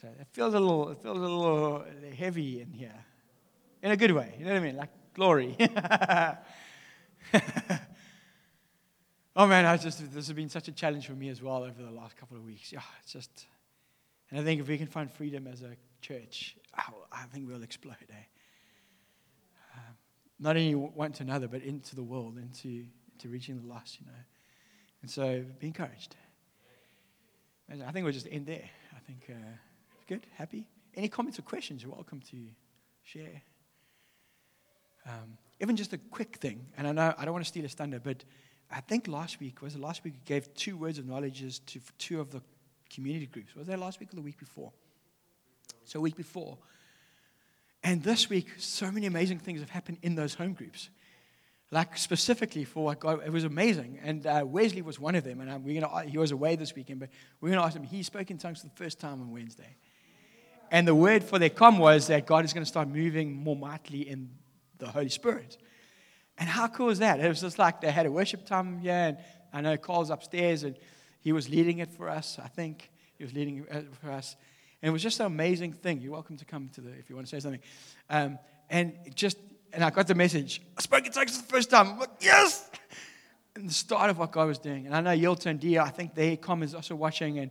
[0.00, 1.84] So it feels a little, it feels a little
[2.16, 2.94] heavy in here,
[3.82, 4.36] in a good way.
[4.38, 4.76] You know what I mean?
[4.76, 5.56] Like glory.
[9.34, 11.82] oh man, I just this has been such a challenge for me as well over
[11.82, 12.70] the last couple of weeks.
[12.70, 13.46] Yeah, it's just,
[14.30, 17.96] and I think if we can find freedom as a church, I think we'll explode.
[18.10, 18.14] Eh?
[19.74, 19.96] Um,
[20.38, 24.00] not only one to another, but into the world, into into reaching the lost.
[24.00, 24.18] You know,
[25.02, 26.16] and so be encouraged.
[27.70, 28.68] I think we'll just end there.
[28.94, 29.56] I think, uh,
[30.06, 30.68] good, happy.
[30.94, 32.36] Any comments or questions, you're welcome to
[33.02, 33.42] share.
[35.04, 37.68] Um, even just a quick thing, and I know I don't want to steal a
[37.68, 38.24] thunder, but
[38.70, 41.80] I think last week, was it last week, we gave two words of knowledge to
[41.98, 42.42] two of the
[42.90, 43.54] community groups.
[43.54, 44.72] Was that last week or the week before?
[45.84, 46.58] So, week before.
[47.82, 50.90] And this week, so many amazing things have happened in those home groups
[51.70, 53.98] like specifically for what God, it was amazing.
[54.02, 55.40] And uh, Wesley was one of them.
[55.40, 57.08] And um, we're gonna, he was away this weekend, but
[57.40, 57.82] we're going to ask him.
[57.82, 59.76] He spoke in tongues for the first time on Wednesday.
[60.70, 63.56] And the word for their come was that God is going to start moving more
[63.56, 64.30] mightily in
[64.78, 65.58] the Holy Spirit.
[66.38, 67.18] And how cool is that?
[67.20, 69.18] It was just like they had a worship time yeah, And
[69.52, 70.76] I know Carl's upstairs and
[71.26, 72.38] he was leading it for us.
[72.38, 74.36] I think he was leading it for us.
[74.80, 76.00] And it was just an amazing thing.
[76.00, 77.64] You're welcome to come to the, if you want to say something.
[78.08, 78.38] Um,
[78.70, 79.36] and just
[79.72, 80.62] and I got the message.
[80.78, 81.86] I spoke in tongues for the first time.
[81.88, 82.70] I'm like, yes!
[83.56, 84.86] And the start of what God was doing.
[84.86, 87.40] And I know Yilta and Dia, I think their com is also watching.
[87.40, 87.50] And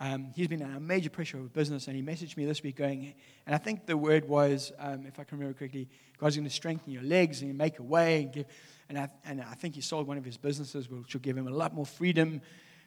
[0.00, 3.14] Um, he's been under major pressure of business, and he messaged me this week going,
[3.46, 6.54] and I think the word was, um, if I can remember correctly, God's going to
[6.62, 8.24] strengthen your legs and make a way.
[8.24, 8.46] And, give,
[8.88, 11.46] and, I, and I think he sold one of his businesses, which will give him
[11.46, 12.40] a lot more freedom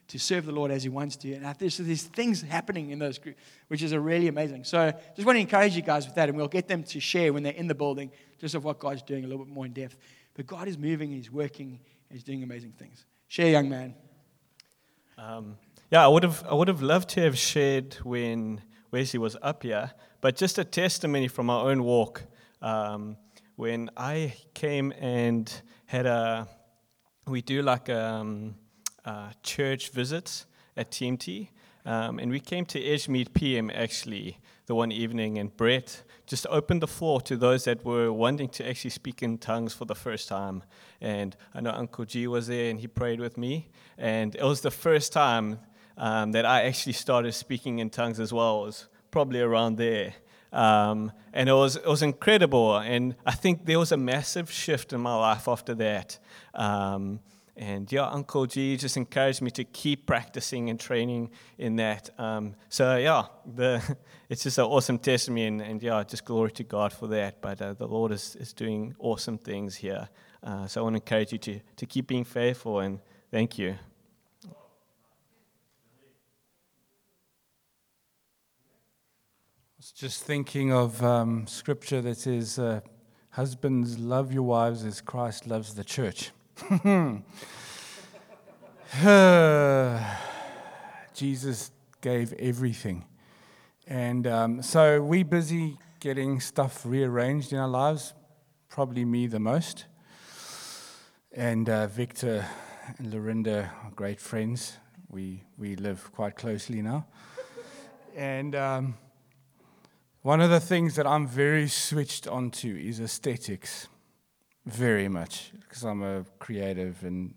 [0.08, 1.34] to serve the Lord as he wants to.
[1.34, 4.64] And there's these things happening in those groups, which is a really amazing.
[4.64, 7.34] So just want to encourage you guys with that, and we'll get them to share
[7.34, 9.74] when they're in the building, just of what God's doing a little bit more in
[9.74, 9.98] depth.
[10.34, 11.80] But God is moving, He's working,
[12.10, 13.06] He's doing amazing things.
[13.28, 13.96] Share, young man.
[15.18, 15.58] Um,
[15.92, 19.64] yeah, I would have I would have loved to have shared when Wesley was up
[19.64, 19.92] here,
[20.22, 22.24] but just a testimony from my own walk.
[22.62, 23.18] Um,
[23.56, 25.52] when I came and
[25.88, 26.48] had a,
[27.26, 28.56] we do like um,
[29.08, 30.46] uh, church visits
[30.76, 31.50] at TMT,
[31.86, 36.82] um, and we came to Edgemead PM actually the one evening, and Bret just opened
[36.82, 40.28] the floor to those that were wanting to actually speak in tongues for the first
[40.28, 40.62] time.
[41.00, 44.60] And I know Uncle G was there, and he prayed with me, and it was
[44.60, 45.60] the first time
[45.98, 48.64] um, that I actually started speaking in tongues as well.
[48.64, 50.14] It was probably around there.
[50.52, 52.78] Um, and it was, it was incredible.
[52.78, 56.20] And I think there was a massive shift in my life after that.
[56.54, 57.20] Um,
[57.58, 62.12] and yeah, Uncle G just encouraged me to keep practicing and training in that.
[62.20, 63.82] Um, so yeah, the,
[64.30, 67.42] it's just an awesome testimony, and, and, yeah, just glory to God for that.
[67.42, 70.08] But uh, the Lord is, is doing awesome things here.
[70.44, 73.00] Uh, so I want to encourage you to, to keep being faithful, and
[73.32, 73.76] thank you.
[74.46, 74.50] I
[79.78, 82.82] was just thinking of um, scripture that says, uh,
[83.32, 86.32] Husbands, love your wives as Christ loves the church.
[91.14, 93.06] Jesus gave everything.
[93.86, 98.14] And um, so we busy getting stuff rearranged in our lives,
[98.70, 99.86] probably me the most.
[101.32, 102.46] And uh, Victor
[102.98, 104.78] and Lorinda are great friends.
[105.10, 107.06] We, we live quite closely now.
[108.16, 108.98] And um,
[110.24, 113.88] one of the things that I'm very switched onto is aesthetics,
[114.68, 117.34] very much, because I'm a creative and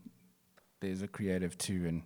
[0.80, 1.84] there's a creative too.
[1.86, 2.02] And,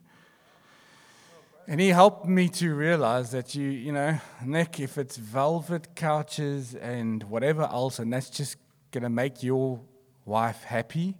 [1.66, 6.74] and he helped me to realize that you, you know, Nick, if it's velvet couches
[6.74, 8.56] and whatever else, and that's just
[8.90, 9.80] going to make your
[10.26, 11.16] wife happy,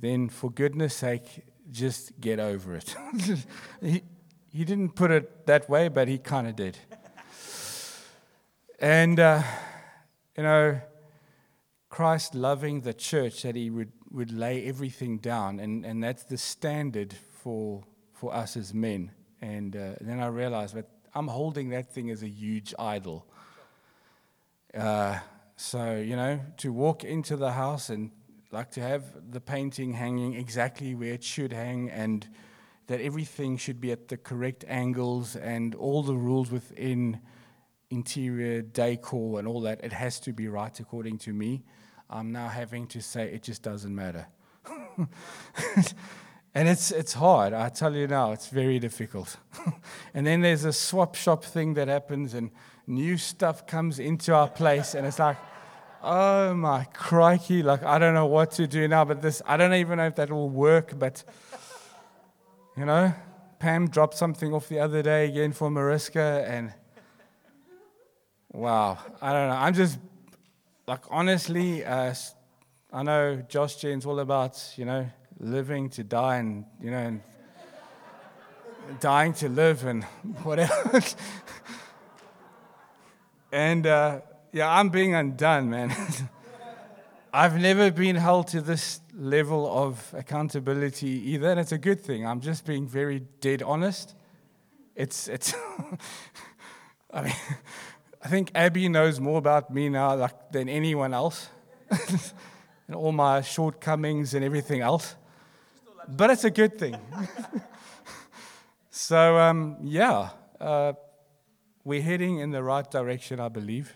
[0.00, 2.96] then for goodness sake, just get over it.
[3.82, 4.02] he,
[4.50, 6.78] he didn't put it that way, but he kind of did.
[8.78, 9.42] And, uh,
[10.36, 10.80] you know,
[11.94, 16.36] Christ loving the church, that he would, would lay everything down, and, and that's the
[16.36, 19.12] standard for, for us as men.
[19.40, 23.24] And uh, then I realized that I'm holding that thing as a huge idol.
[24.76, 25.20] Uh,
[25.54, 28.10] so, you know, to walk into the house and
[28.50, 32.26] like to have the painting hanging exactly where it should hang and
[32.88, 37.20] that everything should be at the correct angles and all the rules within
[37.88, 41.62] interior decor and all that, it has to be right according to me.
[42.08, 44.26] I'm now having to say it just doesn't matter.
[46.54, 47.52] and it's, it's hard.
[47.52, 49.36] I tell you now, it's very difficult.
[50.14, 52.50] and then there's a swap shop thing that happens, and
[52.86, 55.36] new stuff comes into our place, and it's like,
[56.02, 59.74] oh my crikey, like I don't know what to do now, but this, I don't
[59.74, 61.24] even know if that will work, but
[62.76, 63.12] you know,
[63.58, 66.74] Pam dropped something off the other day again for Mariska, and
[68.54, 68.98] Wow.
[69.20, 69.56] I don't know.
[69.56, 69.98] I'm just,
[70.86, 72.14] like, honestly, uh,
[72.92, 75.08] I know Josh Gen's all about, you know,
[75.38, 77.22] living to die and, you know, and
[79.00, 80.04] dying to live and
[80.42, 81.00] whatever.
[83.50, 84.20] and, uh,
[84.52, 85.94] yeah, I'm being undone, man.
[87.32, 92.24] I've never been held to this level of accountability either, and it's a good thing.
[92.24, 94.14] I'm just being very dead honest.
[94.94, 95.52] It's, it's,
[97.12, 97.34] I mean,
[98.24, 101.50] I think Abby knows more about me now like, than anyone else,
[101.90, 105.14] and all my shortcomings and everything else.
[106.08, 106.96] But it's a good thing.
[108.90, 110.94] so, um, yeah, uh,
[111.84, 113.94] we're heading in the right direction, I believe.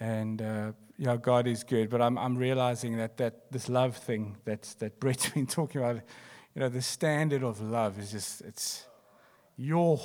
[0.00, 1.88] And uh, yeah, God is good.
[1.88, 6.02] But I'm, I'm realizing that, that this love thing that, that Bret's been talking about,
[6.56, 8.84] you know, the standard of love is just, it's
[9.56, 10.00] your.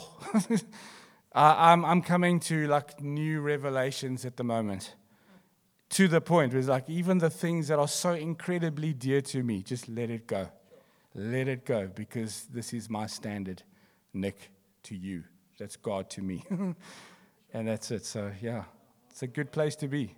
[1.34, 4.96] Uh, I'm, I'm coming to like new revelations at the moment.
[5.92, 9.44] To the point where it's like even the things that are so incredibly dear to
[9.44, 10.50] me, just let it go.
[11.14, 13.64] Let it go because this is my standard,
[14.14, 14.52] Nick,
[14.84, 15.24] to you.
[15.60, 16.44] That's God to me.
[17.54, 18.06] and that's it.
[18.06, 18.64] So, yeah,
[19.10, 20.16] it's a good place to be.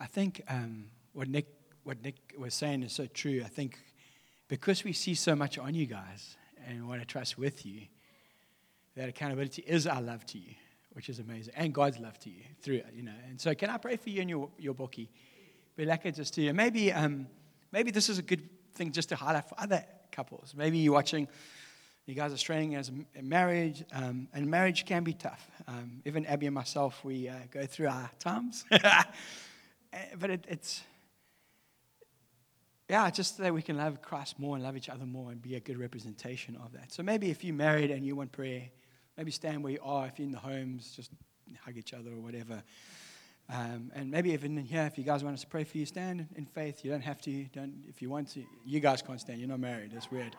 [0.00, 1.46] I think um, what Nick
[1.82, 3.42] what Nick was saying is so true.
[3.44, 3.78] I think
[4.48, 6.36] because we see so much on you guys
[6.66, 7.82] and want to trust with you,
[8.96, 10.54] that accountability is our love to you,
[10.92, 13.12] which is amazing, and God's love to you through it, you know.
[13.28, 15.10] And so, can I pray for you and your your bookie?
[15.76, 16.54] It just to you.
[16.54, 17.26] Maybe um,
[17.72, 20.54] maybe this is a good thing just to highlight for other couples.
[20.56, 21.26] Maybe you're watching.
[22.06, 25.50] You guys are straining as a marriage, um, and marriage can be tough.
[25.66, 30.82] Um, even Abby and myself, we uh, go through our times, but it, it's
[32.88, 35.40] yeah, just so that we can love Christ more and love each other more and
[35.40, 36.92] be a good representation of that.
[36.92, 38.64] So maybe if you're married and you want prayer,
[39.16, 40.06] maybe stand where you are.
[40.06, 41.10] If you're in the homes, just
[41.64, 42.62] hug each other or whatever.
[43.50, 45.86] Um, and maybe even in here, if you guys want us to pray for you,
[45.86, 46.84] stand in faith.
[46.84, 47.44] You don't have to.
[47.52, 48.44] Don't if you want to.
[48.64, 49.38] You guys can't stand.
[49.38, 49.92] You're not married.
[49.92, 50.36] That's weird.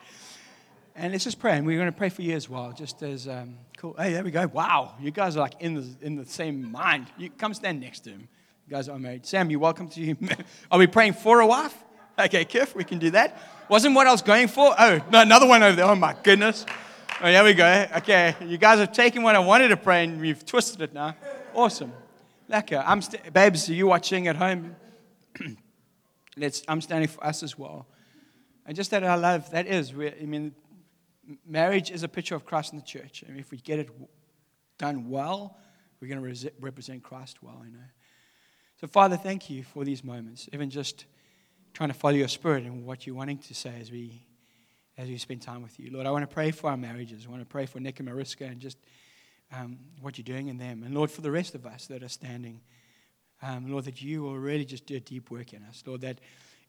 [0.96, 2.72] And let's just pray, and we're going to pray for you as well.
[2.72, 3.96] Just as um, cool.
[3.98, 4.48] Hey, there we go.
[4.48, 7.08] Wow, you guys are like in the in the same mind.
[7.18, 8.28] You come stand next to him.
[8.68, 9.26] You guys are married.
[9.26, 10.18] Sam, you're welcome to you.
[10.72, 11.76] are we praying for a wife?
[12.18, 13.38] Okay, Kif, we can do that.
[13.68, 14.74] Wasn't what I was going for.
[14.78, 15.86] Oh, no, another one over there.
[15.86, 16.66] Oh, my goodness.
[17.22, 17.88] Oh, here we go.
[17.98, 21.16] Okay, you guys have taken what I wanted to pray and you've twisted it now.
[21.54, 21.92] Awesome.
[22.50, 22.84] Lekker.
[22.86, 24.76] I'm st- babes, are you watching at home?
[26.38, 27.88] Let's, I'm standing for us as well.
[28.66, 30.54] And just that I love, that is, I mean,
[31.46, 33.24] marriage is a picture of Christ in the church.
[33.28, 33.90] I mean, if we get it
[34.78, 35.58] done well,
[36.00, 37.86] we're going to represent Christ well, you know.
[38.80, 41.06] So, Father, thank you for these moments, even just
[41.76, 44.26] trying to follow your spirit and what you're wanting to say as we
[44.98, 45.92] as we spend time with you.
[45.92, 47.26] Lord, I want to pray for our marriages.
[47.28, 48.78] I want to pray for Nick and Mariska and just
[49.54, 50.84] um, what you're doing in them.
[50.84, 52.62] And Lord, for the rest of us that are standing,
[53.42, 55.84] um, Lord, that you will really just do a deep work in us.
[55.86, 56.20] Lord, that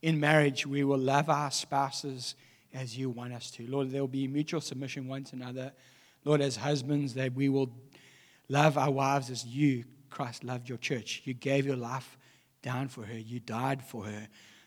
[0.03, 2.35] in marriage we will love our spouses
[2.75, 3.67] as you want us to.
[3.69, 5.71] Lord, there will be mutual submission one to another.
[6.25, 7.71] Lord, as husbands, that we will
[8.49, 11.23] love our wives as you, Christ, loved your church.
[11.25, 12.19] You gave your life
[12.61, 14.27] down for her, you died for her.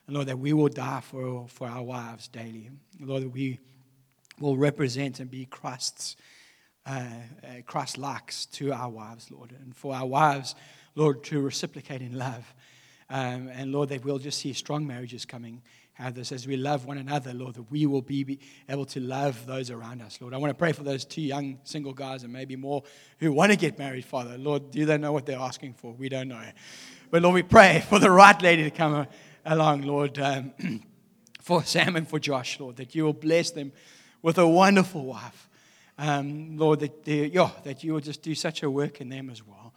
[0.09, 2.71] And Lord, that we will die for, for our wives daily.
[2.99, 3.59] Lord, that we
[4.39, 6.15] will represent and be Christ's,
[6.87, 7.03] uh,
[7.43, 9.51] uh, Christ likes to our wives, Lord.
[9.51, 10.55] And for our wives,
[10.95, 12.55] Lord, to reciprocate in love.
[13.11, 15.61] Um, and Lord, that we'll just see strong marriages coming
[15.99, 18.85] out of this as we love one another, Lord, that we will be, be able
[18.85, 20.33] to love those around us, Lord.
[20.33, 22.81] I want to pray for those two young single guys and maybe more
[23.19, 24.39] who want to get married, Father.
[24.39, 25.93] Lord, do they know what they're asking for?
[25.93, 26.41] We don't know.
[27.11, 29.05] But Lord, we pray for the right lady to come
[29.45, 30.53] along, Lord, um,
[31.41, 33.71] for Sam and for Josh, Lord, that you will bless them
[34.21, 35.49] with a wonderful wife.
[35.97, 39.45] Um, Lord, that, yeah, that you will just do such a work in them as
[39.45, 39.73] well.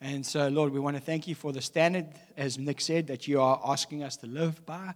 [0.00, 3.26] And so, Lord, we want to thank you for the standard, as Nick said, that
[3.26, 4.94] you are asking us to live by.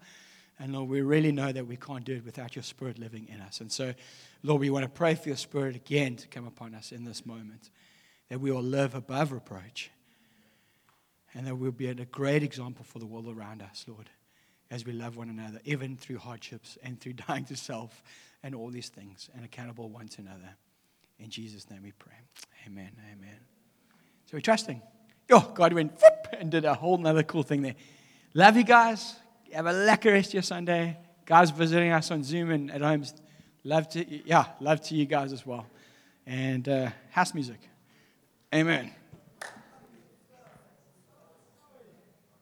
[0.59, 3.41] And Lord, we really know that we can't do it without your Spirit living in
[3.41, 3.61] us.
[3.61, 3.95] And so,
[4.43, 7.25] Lord, we want to pray for your Spirit again to come upon us in this
[7.25, 7.71] moment,
[8.29, 9.91] that we will live above reproach
[11.35, 14.11] and that we'll be a great example for the world around us, Lord,
[14.71, 18.03] as we love one another, even through hardships and through dying to self
[18.43, 20.57] and all these things, and accountable one to another.
[21.19, 22.15] In Jesus' name we pray.
[22.67, 22.91] Amen.
[23.13, 23.37] Amen.
[24.25, 24.81] So we're trusting.
[25.31, 26.01] Oh, God went
[26.39, 27.75] and did a whole nother cool thing there.
[28.33, 29.17] Love you guys.
[29.53, 30.97] Have a lekker rest of your Sunday.
[31.27, 33.05] Guys visiting us on Zoom and at home.
[33.65, 35.67] Love to, yeah, love to you guys as well.
[36.27, 37.61] And uh, house music.
[38.55, 38.93] Amen.